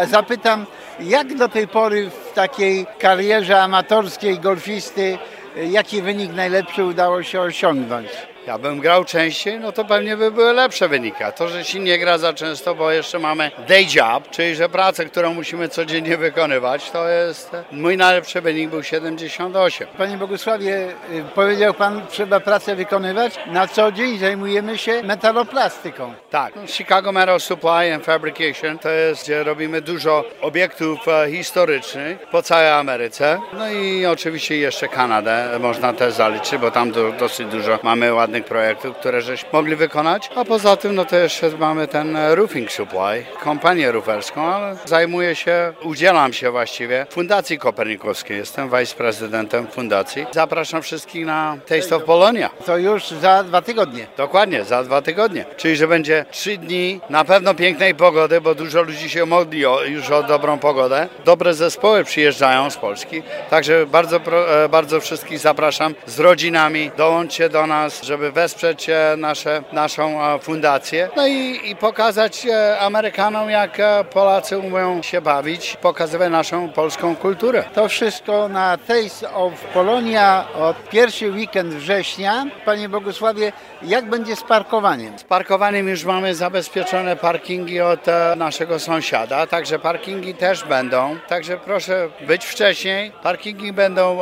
Zapytam, 0.03 0.65
jak 0.99 1.35
do 1.35 1.49
tej 1.49 1.67
pory 1.67 2.09
w 2.09 2.33
takiej 2.33 2.85
karierze 2.99 3.61
amatorskiej 3.61 4.39
golfisty, 4.39 5.17
jaki 5.55 6.01
wynik 6.01 6.33
najlepszy 6.33 6.85
udało 6.85 7.23
się 7.23 7.41
osiągnąć? 7.41 8.07
Ja 8.49 8.57
bym 8.57 8.79
grał 8.79 9.05
częściej, 9.05 9.59
no 9.59 9.71
to 9.71 9.85
pewnie 9.85 10.17
by 10.17 10.31
były 10.31 10.53
lepsze 10.53 10.87
wyniki. 10.87 11.23
A 11.23 11.31
to, 11.31 11.47
że 11.47 11.65
się 11.65 11.79
nie 11.79 11.97
gra 11.99 12.17
za 12.17 12.33
często, 12.33 12.75
bo 12.75 12.91
jeszcze 12.91 13.19
mamy 13.19 13.51
day 13.67 13.85
job, 13.95 14.29
czyli 14.29 14.55
że 14.55 14.69
pracę, 14.69 15.05
którą 15.05 15.33
musimy 15.33 15.69
codziennie 15.69 16.17
wykonywać, 16.17 16.91
to 16.91 17.09
jest, 17.09 17.51
mój 17.71 17.97
najlepszy 17.97 18.41
wynik 18.41 18.69
był 18.69 18.83
78. 18.83 19.87
Panie 19.97 20.17
Bogusławie, 20.17 20.87
y, 21.11 21.23
powiedział 21.35 21.73
pan, 21.73 22.01
trzeba 22.09 22.39
pracę 22.39 22.75
wykonywać. 22.75 23.39
Na 23.47 23.67
co 23.67 23.91
dzień 23.91 24.17
zajmujemy 24.17 24.77
się 24.77 25.03
metaloplastyką. 25.03 26.13
Tak, 26.29 26.53
Chicago 26.67 27.11
Metal 27.11 27.39
Supply 27.39 27.93
and 27.93 28.05
Fabrication 28.05 28.79
to 28.79 28.89
jest, 28.89 29.23
gdzie 29.23 29.43
robimy 29.43 29.81
dużo 29.81 30.23
obiektów 30.41 31.07
e, 31.07 31.31
historycznych 31.31 32.19
po 32.31 32.43
całej 32.43 32.69
Ameryce. 32.69 33.39
No 33.53 33.71
i 33.71 34.05
oczywiście 34.05 34.57
jeszcze 34.57 34.87
Kanadę 34.87 35.59
można 35.59 35.93
też 35.93 36.13
zaliczyć, 36.13 36.59
bo 36.59 36.71
tam 36.71 36.91
do, 36.91 37.11
dosyć 37.11 37.47
dużo 37.47 37.79
mamy 37.83 38.13
ładnych 38.13 38.38
projektów, 38.43 38.97
które 38.97 39.21
żeśmy 39.21 39.49
mogli 39.53 39.75
wykonać. 39.75 40.29
A 40.35 40.45
poza 40.45 40.75
tym, 40.77 40.95
no 40.95 41.05
to 41.05 41.15
jeszcze 41.15 41.49
mamy 41.49 41.87
ten 41.87 42.17
Roofing 42.17 42.71
Supply, 42.71 43.25
kompanię 43.43 43.91
rooferską, 43.91 44.53
ale 44.53 44.77
zajmuję 44.85 45.35
się, 45.35 45.73
udzielam 45.83 46.33
się 46.33 46.51
właściwie 46.51 47.05
Fundacji 47.09 47.57
Kopernikowskiej. 47.57 48.37
Jestem 48.37 48.69
wiceprezydentem 48.69 49.67
fundacji. 49.67 50.25
Zapraszam 50.31 50.81
wszystkich 50.81 51.25
na 51.25 51.57
Taste 51.67 51.95
of 51.95 52.03
Polonia. 52.03 52.49
To 52.65 52.77
już 52.77 53.09
za 53.09 53.43
dwa 53.43 53.61
tygodnie. 53.61 54.07
Dokładnie, 54.17 54.63
za 54.63 54.83
dwa 54.83 55.01
tygodnie. 55.01 55.45
Czyli, 55.57 55.75
że 55.75 55.87
będzie 55.87 56.25
trzy 56.31 56.57
dni 56.57 56.99
na 57.09 57.25
pewno 57.25 57.55
pięknej 57.55 57.95
pogody, 57.95 58.41
bo 58.41 58.55
dużo 58.55 58.81
ludzi 58.81 59.09
się 59.09 59.25
modli 59.25 59.65
o, 59.65 59.83
już 59.83 60.09
o 60.09 60.23
dobrą 60.23 60.59
pogodę. 60.59 61.07
Dobre 61.25 61.53
zespoły 61.53 62.03
przyjeżdżają 62.03 62.69
z 62.69 62.77
Polski, 62.77 63.23
także 63.49 63.85
bardzo, 63.85 64.17
e, 64.63 64.69
bardzo 64.69 64.99
wszystkich 64.99 65.39
zapraszam 65.39 65.95
z 66.05 66.19
rodzinami. 66.19 66.91
Dołączcie 66.97 67.49
do 67.49 67.67
nas, 67.67 68.03
żeby 68.03 68.18
wesprzeć 68.19 68.89
e, 68.89 69.15
nasze, 69.17 69.63
naszą 69.71 70.23
e, 70.23 70.39
fundację. 70.39 71.09
No 71.15 71.27
i, 71.27 71.59
i 71.63 71.75
pokazać 71.75 72.45
e, 72.45 72.79
Amerykanom, 72.79 73.49
jak 73.49 73.77
Polacy 74.13 74.57
umieją 74.57 75.01
się 75.01 75.21
bawić, 75.21 75.77
pokazywać 75.81 76.31
naszą 76.31 76.69
polską 76.69 77.15
kulturę. 77.15 77.63
To 77.73 77.87
wszystko 77.87 78.47
na 78.47 78.77
Taste 78.77 79.33
of 79.33 79.53
Polonia 79.73 80.45
od 80.59 80.89
pierwszy 80.89 81.31
weekend 81.31 81.73
września. 81.73 82.45
Panie 82.65 82.89
Bogusławie, 82.89 83.51
jak 83.81 84.09
będzie 84.09 84.35
z 84.35 84.43
parkowaniem? 84.43 85.19
Z 85.19 85.23
parkowaniem 85.23 85.87
już 85.87 86.05
mamy 86.05 86.35
zabezpieczone 86.35 87.15
parkingi 87.15 87.81
od 87.81 88.05
naszego 88.35 88.79
sąsiada, 88.79 89.47
także 89.47 89.79
parkingi 89.79 90.33
też 90.33 90.63
będą. 90.63 91.17
Także 91.27 91.57
proszę 91.57 92.09
być 92.27 92.45
wcześniej. 92.45 93.11
Parkingi 93.23 93.73
będą 93.73 94.19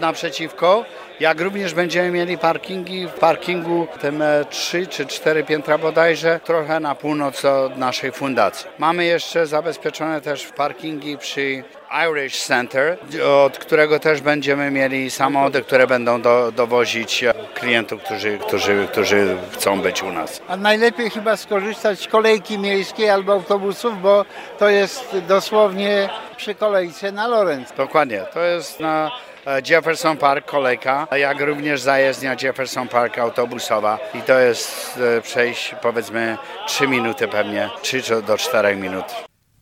naprzeciwko. 0.00 0.84
Jak 1.20 1.40
również 1.40 1.74
będziemy 1.74 2.10
mieli 2.10 2.38
parkingi 2.38 3.06
w 3.06 3.12
parkingu 3.12 3.86
tym 4.00 4.22
e, 4.22 4.44
trzy 4.50 4.86
czy 4.86 5.06
cztery 5.06 5.44
piętra 5.44 5.78
bodajże, 5.78 6.40
trochę 6.44 6.80
na 6.80 6.94
północ 6.94 7.44
od 7.44 7.76
naszej 7.76 8.12
fundacji. 8.12 8.66
Mamy 8.78 9.04
jeszcze 9.04 9.46
zabezpieczone 9.46 10.20
też 10.20 10.46
parkingi 10.46 11.18
przy 11.18 11.64
Irish 12.10 12.42
Center, 12.42 12.98
od 13.44 13.58
którego 13.58 13.98
też 13.98 14.20
będziemy 14.20 14.70
mieli 14.70 15.10
samochody, 15.10 15.62
które 15.62 15.86
będą 15.86 16.22
do, 16.22 16.52
dowozić 16.52 17.24
e, 17.24 17.34
klientów, 17.54 18.02
którzy, 18.02 18.38
którzy, 18.38 18.88
którzy 18.92 19.36
chcą 19.52 19.80
być 19.80 20.02
u 20.02 20.12
nas. 20.12 20.40
A 20.48 20.56
najlepiej 20.56 21.10
chyba 21.10 21.36
skorzystać 21.36 22.00
z 22.00 22.08
kolejki 22.08 22.58
miejskiej 22.58 23.10
albo 23.10 23.32
autobusów, 23.32 24.02
bo 24.02 24.24
to 24.58 24.68
jest 24.68 25.16
dosłownie 25.28 26.08
przy 26.36 26.54
kolejce 26.54 27.12
na 27.12 27.26
Lorenz. 27.26 27.72
Dokładnie, 27.76 28.22
to 28.34 28.40
jest 28.40 28.80
na 28.80 29.06
e, 29.06 29.27
Jefferson 29.68 30.16
Park 30.16 30.46
kolejka, 30.46 31.06
jak 31.16 31.40
również 31.40 31.80
zajezdnia 31.80 32.36
Jefferson 32.42 32.88
Park 32.88 33.18
autobusowa 33.18 33.98
i 34.14 34.22
to 34.22 34.38
jest 34.38 34.98
e, 35.18 35.20
przejść 35.20 35.74
powiedzmy 35.82 36.38
3 36.66 36.88
minuty 36.88 37.28
pewnie, 37.28 37.70
3 37.82 38.02
do 38.26 38.38
4 38.38 38.76
minut. 38.76 39.04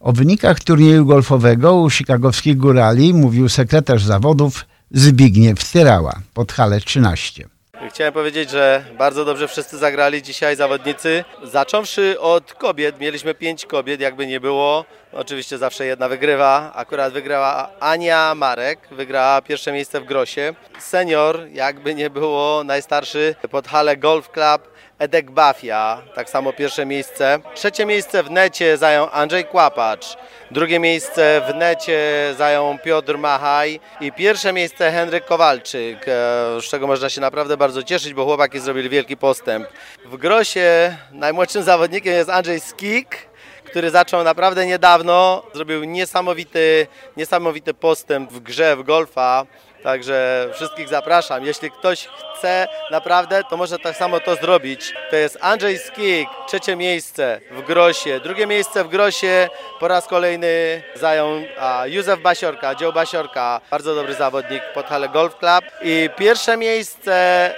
O 0.01 0.13
wynikach 0.13 0.61
turnieju 0.61 1.07
golfowego 1.07 1.75
u 1.75 1.91
chicagowskich 1.91 2.57
górali 2.57 3.15
mówił 3.15 3.49
sekretarz 3.49 4.05
zawodów 4.05 4.65
Zbigniew 4.91 5.73
Tyrała 5.73 6.21
pod 6.35 6.53
hale 6.53 6.81
13. 6.81 7.56
Chciałem 7.91 8.13
powiedzieć, 8.13 8.51
że 8.51 8.85
bardzo 8.99 9.25
dobrze 9.25 9.49
wszyscy 9.49 9.79
zagrali 9.79 10.23
dzisiaj 10.23 10.57
zawodnicy. 10.57 11.25
Zacząwszy 11.43 12.21
od 12.21 12.55
kobiet, 12.55 13.01
mieliśmy 13.01 13.35
pięć 13.35 13.67
kobiet, 13.67 14.01
jakby 14.01 14.27
nie 14.27 14.41
było. 14.41 14.85
Oczywiście 15.13 15.59
zawsze 15.59 15.87
jedna 15.87 16.09
wygrywa. 16.09 16.73
Akurat 16.75 17.13
wygrała 17.13 17.71
Ania 17.81 18.35
Marek, 18.35 18.79
wygrała 18.91 19.43
pierwsze 19.43 19.73
miejsce 19.73 20.01
w 20.01 20.05
Grosie. 20.05 20.55
Senior, 20.79 21.41
jakby 21.53 21.95
nie 21.95 22.11
było, 22.11 22.65
najstarszy 22.65 23.35
pod 23.51 23.69
halę 23.69 23.97
Golf 23.97 24.31
Club 24.31 24.76
Edek 24.99 25.31
Bafia, 25.31 26.03
tak 26.15 26.31
samo 26.31 26.53
pierwsze 26.53 26.87
miejsce. 26.87 27.39
Trzecie 27.55 27.87
miejsce 27.87 28.23
w 28.23 28.31
necie 28.31 28.77
zajął 28.77 29.09
Andrzej 29.13 29.45
Kłapacz. 29.45 30.17
Drugie 30.51 30.79
miejsce 30.79 31.43
w 31.49 31.55
necie 31.55 32.01
zajął 32.39 32.79
Piotr 32.85 33.19
Machaj 33.19 33.81
i 34.01 34.13
pierwsze 34.13 34.53
miejsce 34.53 34.93
Henryk 34.93 35.25
Kowalczyk, 35.25 36.09
e, 36.09 36.13
z 36.61 36.65
czego 36.65 36.87
można 36.87 37.11
się 37.11 37.21
naprawdę 37.21 37.57
bardzo 37.57 37.83
cieszyć, 37.83 38.15
bo 38.15 38.25
chłopaki 38.25 38.61
zrobili 38.61 38.89
wielki 38.89 39.17
postęp. 39.17 39.69
W 40.05 40.17
Grosie 40.17 40.97
najmłodszym 41.13 41.63
zawodnikiem 41.63 42.13
jest 42.13 42.31
Andrzej 42.31 42.61
Skik, 42.61 43.29
który 43.65 43.91
zaczął 43.91 44.25
naprawdę 44.25 44.67
niedawno, 44.67 45.43
zrobił 45.55 45.85
niesamowity, 45.85 46.87
niesamowity 47.17 47.75
postęp 47.75 48.33
w 48.33 48.41
grze 48.41 48.77
w 48.77 48.83
golfa. 48.83 49.47
Także 49.87 50.49
wszystkich 50.53 50.89
zapraszam. 50.89 51.45
Jeśli 51.45 51.71
ktoś 51.71 52.09
chce 52.35 52.69
naprawdę, 52.91 53.45
to 53.45 53.57
może 53.57 53.79
tak 53.79 53.97
samo 53.97 54.21
to 54.21 54.37
zrobić. 54.37 54.95
To 55.11 55.17
jest 55.17 55.39
Andrzej 55.41 55.79
Skik, 55.79 56.29
trzecie 56.47 56.77
miejsce 56.77 57.41
w 57.51 57.63
Grosie. 57.63 58.21
Drugie 58.21 58.47
miejsce 58.47 58.85
w 58.85 58.89
Grosie 58.89 59.49
po 59.81 59.89
raz 59.89 60.07
kolejny 60.07 60.83
zajął 60.95 61.29
a, 61.61 61.87
Józef 61.87 62.21
Basiorka, 62.21 62.75
Dzieł 62.75 62.93
Basiorka, 62.93 63.61
bardzo 63.71 63.95
dobry 63.95 64.15
zawodnik 64.15 64.63
pod 64.75 64.87
Hale 64.87 65.09
Golf 65.09 65.37
Club. 65.39 65.65
I 65.83 66.11
pierwsze 66.17 66.57
miejsce 66.57 67.55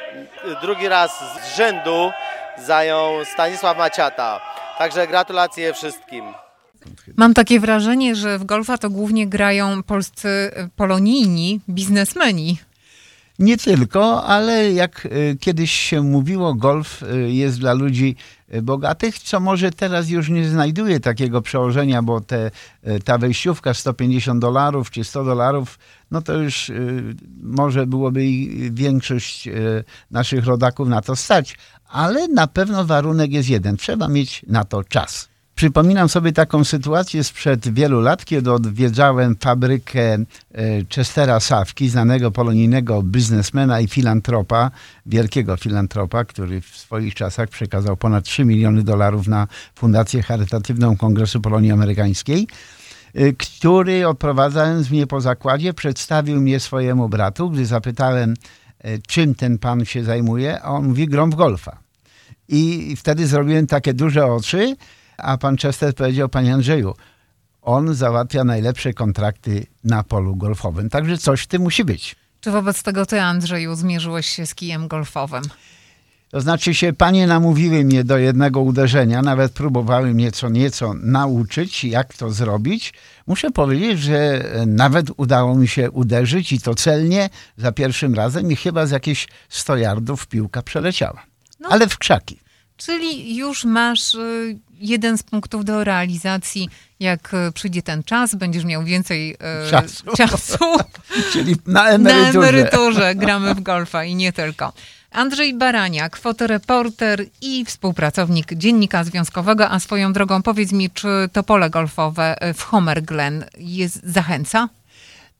drugi 0.60 0.88
raz 0.88 1.10
z 1.44 1.56
rzędu 1.56 2.12
zajął 2.58 3.24
Stanisław 3.24 3.78
Maciata. 3.78 4.40
Także 4.78 5.06
gratulacje 5.06 5.74
wszystkim. 5.74 6.34
Mam 7.16 7.34
takie 7.34 7.60
wrażenie, 7.60 8.16
że 8.16 8.38
w 8.38 8.44
golfa 8.44 8.78
to 8.78 8.90
głównie 8.90 9.26
grają 9.26 9.82
polscy 9.82 10.28
y, 10.28 10.52
polonijni 10.76 11.60
biznesmeni. 11.70 12.58
Nie 13.38 13.56
tylko, 13.56 14.24
ale 14.24 14.72
jak 14.72 15.06
y, 15.06 15.36
kiedyś 15.40 15.72
się 15.72 16.02
mówiło, 16.02 16.54
golf 16.54 17.02
y, 17.02 17.32
jest 17.32 17.58
dla 17.58 17.72
ludzi 17.72 18.16
bogatych, 18.62 19.18
co 19.18 19.40
może 19.40 19.70
teraz 19.70 20.08
już 20.08 20.28
nie 20.28 20.48
znajduje 20.48 21.00
takiego 21.00 21.42
przełożenia, 21.42 22.02
bo 22.02 22.20
te, 22.20 22.50
ta 23.04 23.18
wejściówka 23.18 23.74
150 23.74 24.40
dolarów 24.40 24.90
czy 24.90 25.04
100 25.04 25.24
dolarów, 25.24 25.78
no 26.10 26.22
to 26.22 26.34
już 26.34 26.70
może 27.42 27.86
byłoby 27.86 28.26
i 28.26 28.70
większość 28.72 29.48
naszych 30.10 30.46
rodaków 30.46 30.88
na 30.88 31.02
to 31.02 31.16
stać, 31.16 31.56
ale 31.88 32.28
na 32.28 32.46
pewno 32.46 32.84
warunek 32.84 33.32
jest 33.32 33.48
jeden, 33.48 33.76
trzeba 33.76 34.08
mieć 34.08 34.44
na 34.46 34.64
to 34.64 34.84
czas. 34.84 35.28
Przypominam 35.58 36.08
sobie 36.08 36.32
taką 36.32 36.64
sytuację 36.64 37.24
sprzed 37.24 37.74
wielu 37.74 38.00
lat, 38.00 38.24
kiedy 38.24 38.52
odwiedzałem 38.52 39.36
fabrykę 39.40 40.00
e, 40.00 40.24
Chestera 40.94 41.40
Sawki, 41.40 41.88
znanego 41.88 42.30
polonijnego 42.30 43.02
biznesmena 43.02 43.80
i 43.80 43.88
filantropa, 43.88 44.70
wielkiego 45.06 45.56
filantropa, 45.56 46.24
który 46.24 46.60
w 46.60 46.66
swoich 46.66 47.14
czasach 47.14 47.48
przekazał 47.48 47.96
ponad 47.96 48.24
3 48.24 48.44
miliony 48.44 48.82
dolarów 48.82 49.28
na 49.28 49.46
Fundację 49.74 50.22
Charytatywną 50.22 50.96
Kongresu 50.96 51.40
Polonii 51.40 51.72
Amerykańskiej, 51.72 52.46
e, 53.14 53.32
który 53.32 54.08
odprowadzając 54.08 54.90
mnie 54.90 55.06
po 55.06 55.20
zakładzie, 55.20 55.74
przedstawił 55.74 56.40
mnie 56.40 56.60
swojemu 56.60 57.08
bratu, 57.08 57.50
gdy 57.50 57.66
zapytałem, 57.66 58.34
e, 58.78 58.98
czym 58.98 59.34
ten 59.34 59.58
pan 59.58 59.84
się 59.84 60.04
zajmuje, 60.04 60.62
a 60.62 60.70
on 60.70 60.88
mówi, 60.88 61.06
grom 61.06 61.30
w 61.30 61.34
golfa. 61.34 61.78
I 62.48 62.94
wtedy 62.96 63.26
zrobiłem 63.26 63.66
takie 63.66 63.94
duże 63.94 64.26
oczy, 64.26 64.76
a 65.18 65.38
pan 65.38 65.56
Chester 65.56 65.94
powiedział, 65.94 66.28
panie 66.28 66.54
Andrzeju, 66.54 66.94
on 67.62 67.94
załatwia 67.94 68.44
najlepsze 68.44 68.92
kontrakty 68.92 69.66
na 69.84 70.02
polu 70.02 70.36
golfowym, 70.36 70.90
także 70.90 71.18
coś 71.18 71.42
w 71.42 71.46
tym 71.46 71.62
musi 71.62 71.84
być. 71.84 72.16
Czy 72.40 72.50
wobec 72.50 72.82
tego 72.82 73.06
ty, 73.06 73.20
Andrzeju, 73.20 73.74
zmierzyłeś 73.74 74.26
się 74.26 74.46
z 74.46 74.54
kijem 74.54 74.88
golfowym? 74.88 75.42
To 76.30 76.40
znaczy 76.40 76.74
się, 76.74 76.92
panie 76.92 77.26
namówiły 77.26 77.84
mnie 77.84 78.04
do 78.04 78.18
jednego 78.18 78.60
uderzenia, 78.60 79.22
nawet 79.22 79.52
próbowały 79.52 80.14
mnie 80.14 80.32
co 80.32 80.48
nieco 80.48 80.94
nauczyć, 80.94 81.84
jak 81.84 82.14
to 82.14 82.30
zrobić. 82.30 82.94
Muszę 83.26 83.50
powiedzieć, 83.50 84.00
że 84.00 84.44
nawet 84.66 85.06
udało 85.16 85.54
mi 85.54 85.68
się 85.68 85.90
uderzyć 85.90 86.52
i 86.52 86.60
to 86.60 86.74
celnie 86.74 87.30
za 87.56 87.72
pierwszym 87.72 88.14
razem 88.14 88.52
i 88.52 88.56
chyba 88.56 88.86
z 88.86 88.90
jakieś 88.90 89.28
100 89.48 89.76
yardów 89.76 90.26
piłka 90.26 90.62
przeleciała. 90.62 91.22
Ale 91.64 91.88
w 91.88 91.98
krzaki. 91.98 92.38
Czyli 92.76 93.36
już 93.36 93.64
masz 93.64 94.14
y, 94.14 94.58
jeden 94.80 95.18
z 95.18 95.22
punktów 95.22 95.64
do 95.64 95.84
realizacji. 95.84 96.68
Jak 97.00 97.34
y, 97.34 97.52
przyjdzie 97.52 97.82
ten 97.82 98.02
czas, 98.02 98.34
będziesz 98.34 98.64
miał 98.64 98.84
więcej 98.84 99.34
y, 99.66 99.70
Czasu. 99.70 100.04
czasu. 100.16 100.64
Czyli 101.32 101.56
na 101.66 101.88
emeryturze. 101.88 102.38
Na 102.38 102.48
emeryturze 102.48 103.14
gramy 103.14 103.54
w 103.54 103.60
golfa 103.60 104.04
i 104.04 104.14
nie 104.14 104.32
tylko. 104.32 104.72
Andrzej 105.10 105.54
Baraniak, 105.54 106.16
fotoreporter 106.16 107.24
i 107.40 107.64
współpracownik 107.64 108.54
Dziennika 108.54 109.04
Związkowego. 109.04 109.70
A 109.70 109.80
swoją 109.80 110.12
drogą 110.12 110.42
powiedz 110.42 110.72
mi, 110.72 110.90
czy 110.90 111.08
to 111.32 111.42
pole 111.42 111.70
golfowe 111.70 112.36
w 112.54 112.62
Homer 112.62 113.02
Glen 113.02 113.44
jest, 113.58 114.00
zachęca? 114.04 114.68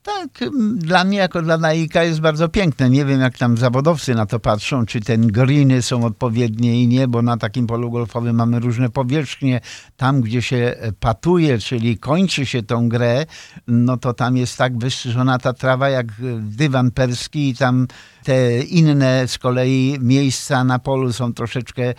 Tak, 0.03 0.49
dla 0.75 1.03
mnie 1.03 1.17
jako 1.17 1.41
dla 1.41 1.57
laika 1.57 2.03
jest 2.03 2.19
bardzo 2.19 2.49
piękne. 2.49 2.89
Nie 2.89 3.05
wiem, 3.05 3.21
jak 3.21 3.37
tam 3.37 3.57
zawodowcy 3.57 4.15
na 4.15 4.25
to 4.25 4.39
patrzą, 4.39 4.85
czy 4.85 5.01
te 5.01 5.17
greeny 5.17 5.81
są 5.81 6.05
odpowiednie 6.05 6.83
i 6.83 6.87
nie, 6.87 7.07
bo 7.07 7.21
na 7.21 7.37
takim 7.37 7.67
polu 7.67 7.91
golfowym 7.91 8.35
mamy 8.35 8.59
różne 8.59 8.89
powierzchnie. 8.89 9.61
Tam, 9.97 10.21
gdzie 10.21 10.41
się 10.41 10.75
patuje, 10.99 11.57
czyli 11.57 11.97
kończy 11.97 12.45
się 12.45 12.63
tą 12.63 12.89
grę, 12.89 13.25
no 13.67 13.97
to 13.97 14.13
tam 14.13 14.37
jest 14.37 14.57
tak 14.57 14.77
wystrzyżona 14.77 15.39
ta 15.39 15.53
trawa 15.53 15.89
jak 15.89 16.05
dywan 16.39 16.91
perski 16.91 17.49
i 17.49 17.55
tam 17.55 17.87
te 18.23 18.59
inne 18.59 19.27
z 19.27 19.37
kolei 19.37 19.97
miejsca 20.01 20.63
na 20.63 20.79
polu 20.79 21.13
są 21.13 21.33
troszeczkę 21.33 21.83
e, 21.83 21.93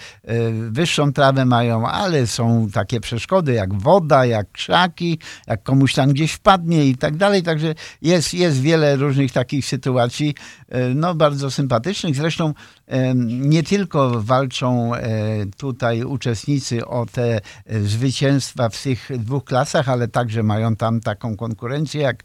wyższą 0.70 1.12
trawę 1.12 1.44
mają, 1.44 1.86
ale 1.86 2.26
są 2.26 2.68
takie 2.72 3.00
przeszkody 3.00 3.52
jak 3.52 3.74
woda, 3.74 4.26
jak 4.26 4.52
krzaki, 4.52 5.18
jak 5.46 5.62
komuś 5.62 5.94
tam 5.94 6.12
gdzieś 6.12 6.32
wpadnie 6.32 6.86
i 6.86 6.96
tak 6.96 7.16
dalej. 7.16 7.42
Także 7.42 7.74
jest, 8.02 8.34
jest 8.34 8.60
wiele 8.60 8.96
różnych 8.96 9.32
takich 9.32 9.66
sytuacji, 9.66 10.34
e, 10.68 10.88
no 10.94 11.14
bardzo 11.14 11.50
sympatycznych. 11.50 12.16
Zresztą 12.16 12.54
e, 12.86 13.14
nie 13.14 13.62
tylko 13.62 14.22
walczą 14.22 14.92
tutaj 15.56 16.04
uczestnicy 16.04 16.86
o 16.86 17.06
te 17.06 17.40
zwycięstwa 17.84 18.68
w 18.68 18.82
tych 18.82 19.10
dwóch 19.18 19.44
klasach, 19.44 19.88
ale 19.88 20.08
także 20.08 20.42
mają 20.42 20.76
tam 20.76 21.00
taką 21.00 21.36
konkurencję 21.36 22.00
jak 22.00 22.22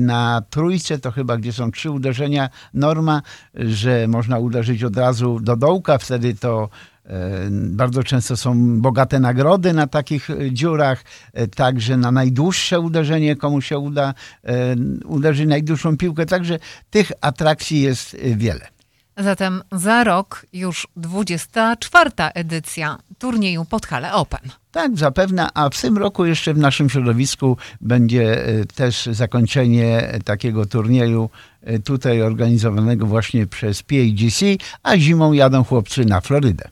na 0.00 0.42
trójce 0.50 0.98
to 0.98 1.10
chyba, 1.10 1.36
gdzie 1.36 1.52
są 1.52 1.70
trzy 1.70 1.90
uderzenia, 1.90 2.48
norma, 2.74 3.22
że 3.54 4.08
można 4.08 4.38
uderzyć 4.38 4.84
od 4.84 4.96
razu 4.96 5.40
do 5.40 5.56
dołka, 5.56 5.98
wtedy 5.98 6.34
to 6.34 6.68
e, 7.06 7.10
bardzo 7.50 8.02
często 8.02 8.36
są 8.36 8.80
bogate 8.80 9.20
nagrody 9.20 9.72
na 9.72 9.86
takich 9.86 10.28
dziurach, 10.50 11.04
e, 11.32 11.46
także 11.46 11.96
na 11.96 12.10
najdłuższe 12.10 12.80
uderzenie, 12.80 13.36
komu 13.36 13.60
się 13.60 13.78
uda 13.78 14.14
e, 14.44 14.76
uderzyć 15.04 15.48
najdłuższą 15.48 15.96
piłkę, 15.96 16.26
także 16.26 16.58
tych 16.90 17.12
atrakcji 17.20 17.80
jest 17.80 18.16
wiele. 18.36 18.74
Zatem 19.16 19.62
za 19.72 20.04
rok 20.04 20.46
już 20.52 20.88
24. 20.96 22.10
edycja 22.34 22.98
turnieju 23.18 23.64
Podhale 23.64 24.12
Open. 24.12 24.63
Tak, 24.74 24.98
zapewne, 24.98 25.48
a 25.54 25.70
w 25.70 25.80
tym 25.80 25.98
roku 25.98 26.24
jeszcze 26.24 26.54
w 26.54 26.58
naszym 26.58 26.90
środowisku 26.90 27.56
będzie 27.80 28.46
e, 28.46 28.64
też 28.64 29.06
zakończenie 29.06 30.18
takiego 30.24 30.66
turnieju 30.66 31.30
e, 31.62 31.78
tutaj 31.78 32.22
organizowanego 32.22 33.06
właśnie 33.06 33.46
przez 33.46 33.82
PAGC, 33.82 34.42
a 34.82 34.98
zimą 34.98 35.32
jadą 35.32 35.64
chłopcy 35.64 36.04
na 36.04 36.20
Florydę. 36.20 36.68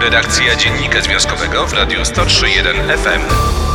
Redakcja 0.00 0.56
Dziennika 0.56 1.00
Związkowego 1.00 1.66
w 1.66 1.72
Radiu 1.72 1.98
103.1 1.98 2.96
FM. 2.96 3.73